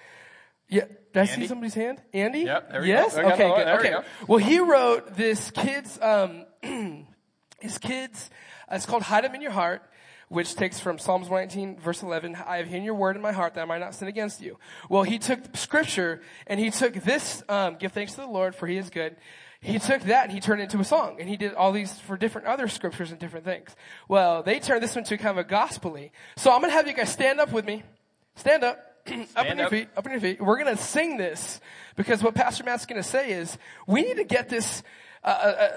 Yeah, 0.69 0.85
did 0.85 1.17
I 1.17 1.19
Andy? 1.19 1.33
see 1.33 1.47
somebody's 1.47 1.73
hand? 1.73 2.01
Andy? 2.13 2.43
Yep. 2.43 2.71
There 2.71 2.85
yes. 2.85 3.13
Go. 3.13 3.21
Yes? 3.21 3.33
Okay. 3.33 3.49
Good. 3.49 3.67
Okay. 3.67 3.95
We 4.21 4.25
well, 4.27 4.37
he 4.37 4.59
wrote 4.59 5.17
this 5.17 5.51
kids. 5.51 5.99
Um, 6.01 6.45
his 7.59 7.77
kids. 7.79 8.29
Uh, 8.71 8.75
it's 8.75 8.85
called 8.85 9.03
"Hide 9.03 9.25
Them 9.25 9.35
in 9.35 9.41
Your 9.41 9.51
Heart," 9.51 9.83
which 10.33 10.55
takes 10.55 10.79
from 10.79 10.97
Psalms 10.97 11.29
19, 11.29 11.79
verse 11.79 12.01
11. 12.01 12.35
I 12.35 12.57
have 12.57 12.67
hidden 12.67 12.83
your 12.83 12.95
word 12.95 13.15
in 13.15 13.21
my 13.21 13.31
heart 13.31 13.53
that 13.53 13.61
I 13.61 13.65
might 13.65 13.79
not 13.79 13.93
sin 13.93 14.07
against 14.07 14.41
you. 14.41 14.57
Well, 14.89 15.03
he 15.03 15.19
took 15.19 15.55
scripture 15.55 16.21
and 16.47 16.59
he 16.59 16.71
took 16.71 16.95
this. 16.95 17.43
Um, 17.47 17.75
Give 17.75 17.91
thanks 17.91 18.13
to 18.13 18.21
the 18.21 18.27
Lord, 18.27 18.55
for 18.55 18.67
He 18.67 18.77
is 18.77 18.89
good. 18.89 19.15
He 19.61 19.79
took 19.79 20.01
that 20.03 20.25
and 20.25 20.33
he 20.33 20.41
turned 20.41 20.59
it 20.59 20.65
into 20.65 20.79
a 20.79 20.83
song, 20.83 21.17
and 21.19 21.29
he 21.29 21.37
did 21.37 21.53
all 21.53 21.71
these 21.71 21.97
for 21.99 22.17
different 22.17 22.47
other 22.47 22.67
scriptures 22.67 23.11
and 23.11 23.19
different 23.19 23.45
things. 23.45 23.73
Well, 24.09 24.43
they 24.43 24.59
turned 24.59 24.83
this 24.83 24.97
into 24.97 25.17
kind 25.17 25.37
of 25.39 25.45
a 25.45 25.47
gospely. 25.47 26.11
So 26.35 26.51
I'm 26.51 26.59
gonna 26.59 26.73
have 26.73 26.85
you 26.85 26.93
guys 26.93 27.13
stand 27.13 27.39
up 27.39 27.53
with 27.53 27.65
me. 27.65 27.83
Stand 28.35 28.63
up. 28.63 28.89
up 29.35 29.49
on 29.49 29.57
your 29.57 29.69
feet, 29.69 29.89
up 29.97 30.05
on 30.05 30.11
your 30.11 30.21
feet. 30.21 30.41
We're 30.41 30.57
going 30.57 30.75
to 30.75 30.81
sing 30.81 31.17
this 31.17 31.59
because 31.97 32.23
what 32.23 32.35
Pastor 32.35 32.63
Matt's 32.63 32.85
going 32.85 33.01
to 33.01 33.07
say 33.07 33.33
is 33.33 33.57
we 33.85 34.01
need 34.01 34.15
to 34.15 34.23
get 34.23 34.47
this. 34.47 34.81
Uh, 35.25 35.27
uh, 35.27 35.31
uh, 35.31 35.69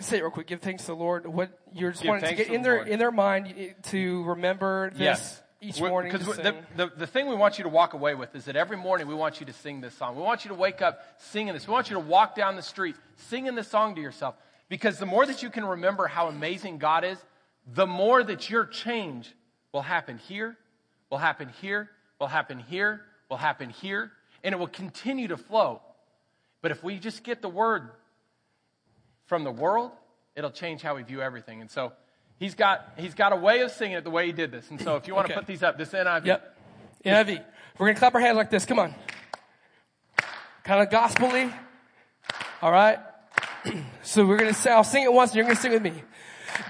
say 0.00 0.18
it 0.18 0.22
real 0.22 0.30
quick. 0.30 0.46
Give 0.46 0.60
thanks 0.60 0.84
to 0.84 0.88
the 0.88 0.96
Lord. 0.96 1.26
What 1.26 1.58
you're 1.72 1.92
just 1.92 2.04
wanting 2.04 2.28
to 2.28 2.34
get 2.34 2.48
in 2.48 2.62
their 2.62 2.76
Lord. 2.76 2.88
in 2.88 2.98
their 2.98 3.10
mind 3.10 3.74
to 3.84 4.24
remember 4.24 4.90
this. 4.90 5.00
Yes. 5.00 5.42
Each 5.64 5.80
morning, 5.80 6.10
because 6.10 6.26
the, 6.38 6.56
the, 6.76 6.90
the 6.96 7.06
thing 7.06 7.28
we 7.28 7.36
want 7.36 7.56
you 7.56 7.62
to 7.62 7.70
walk 7.70 7.94
away 7.94 8.16
with 8.16 8.34
is 8.34 8.46
that 8.46 8.56
every 8.56 8.76
morning 8.76 9.06
we 9.06 9.14
want 9.14 9.38
you 9.38 9.46
to 9.46 9.52
sing 9.52 9.80
this 9.80 9.94
song. 9.94 10.16
We 10.16 10.22
want 10.22 10.44
you 10.44 10.48
to 10.48 10.56
wake 10.56 10.82
up 10.82 11.00
singing 11.18 11.54
this. 11.54 11.68
We 11.68 11.72
want 11.72 11.88
you 11.88 11.94
to 11.94 12.00
walk 12.00 12.34
down 12.34 12.56
the 12.56 12.62
street 12.62 12.96
singing 13.28 13.54
this 13.54 13.68
song 13.68 13.94
to 13.94 14.00
yourself. 14.00 14.34
Because 14.68 14.98
the 14.98 15.06
more 15.06 15.24
that 15.24 15.40
you 15.40 15.50
can 15.50 15.64
remember 15.64 16.08
how 16.08 16.26
amazing 16.26 16.78
God 16.78 17.04
is, 17.04 17.16
the 17.64 17.86
more 17.86 18.24
that 18.24 18.50
your 18.50 18.64
change 18.64 19.32
will 19.72 19.82
happen 19.82 20.18
here, 20.18 20.56
will 21.10 21.18
happen 21.18 21.48
here, 21.60 21.88
will 22.18 22.26
happen 22.26 22.58
here, 22.58 23.02
will 23.30 23.36
happen 23.36 23.70
here, 23.70 24.10
and 24.42 24.52
it 24.52 24.58
will 24.58 24.66
continue 24.66 25.28
to 25.28 25.36
flow. 25.36 25.80
But 26.60 26.72
if 26.72 26.82
we 26.82 26.98
just 26.98 27.22
get 27.22 27.40
the 27.40 27.48
word 27.48 27.88
from 29.26 29.44
the 29.44 29.50
world, 29.50 29.92
it'll 30.36 30.50
change 30.50 30.82
how 30.82 30.96
we 30.96 31.02
view 31.02 31.20
everything. 31.20 31.60
And 31.60 31.70
so 31.70 31.92
he's 32.38 32.54
got, 32.54 32.92
he's 32.96 33.14
got 33.14 33.32
a 33.32 33.36
way 33.36 33.60
of 33.60 33.70
singing 33.70 33.96
it 33.96 34.04
the 34.04 34.10
way 34.10 34.26
he 34.26 34.32
did 34.32 34.50
this. 34.50 34.70
And 34.70 34.80
so 34.80 34.96
if 34.96 35.06
you 35.06 35.14
want 35.14 35.26
okay. 35.26 35.34
to 35.34 35.40
put 35.40 35.46
these 35.46 35.62
up, 35.62 35.78
this 35.78 35.90
NIV. 35.90 36.26
Yep. 36.26 36.56
NIV. 37.04 37.44
We're 37.78 37.86
going 37.86 37.94
to 37.94 37.98
clap 37.98 38.14
our 38.14 38.20
hands 38.20 38.36
like 38.36 38.50
this. 38.50 38.64
Come 38.64 38.78
on. 38.78 38.94
Kind 40.64 40.82
of 40.82 40.90
gospel 40.90 41.30
All 42.60 42.70
right. 42.70 42.98
so 44.02 44.24
we're 44.24 44.38
going 44.38 44.52
to 44.52 44.58
say, 44.58 44.70
I'll 44.70 44.84
sing 44.84 45.04
it 45.04 45.12
once 45.12 45.30
and 45.30 45.36
you're 45.36 45.44
going 45.44 45.56
to 45.56 45.62
sing 45.62 45.72
with 45.72 45.82
me. 45.82 45.94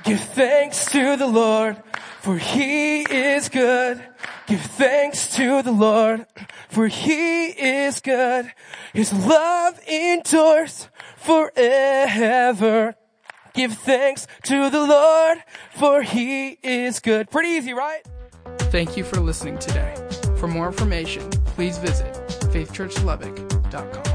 Give 0.05 0.21
thanks 0.21 0.87
to 0.93 1.17
the 1.17 1.27
Lord 1.27 1.77
for 2.21 2.39
he 2.39 3.03
is 3.03 3.49
good. 3.49 4.03
Give 4.53 4.61
thanks 4.61 5.35
to 5.37 5.63
the 5.63 5.73
Lord, 5.73 6.27
for 6.69 6.87
he 6.87 7.47
is 7.47 8.01
good. 8.01 8.53
His 8.93 9.11
love 9.11 9.81
endures 9.89 10.91
forever. 11.17 12.95
Give 13.55 13.73
thanks 13.73 14.27
to 14.43 14.69
the 14.69 14.85
Lord, 14.85 15.39
for 15.75 16.03
he 16.03 16.59
is 16.63 17.01
good. 17.01 17.31
Pretty 17.31 17.49
easy, 17.49 17.73
right? 17.73 18.03
Thank 18.59 18.95
you 18.95 19.05
for 19.05 19.21
listening 19.21 19.57
today. 19.57 19.95
For 20.37 20.49
more 20.49 20.67
information, 20.67 21.31
please 21.31 21.79
visit 21.79 22.13
faithchurchlubbock.com. 22.53 24.12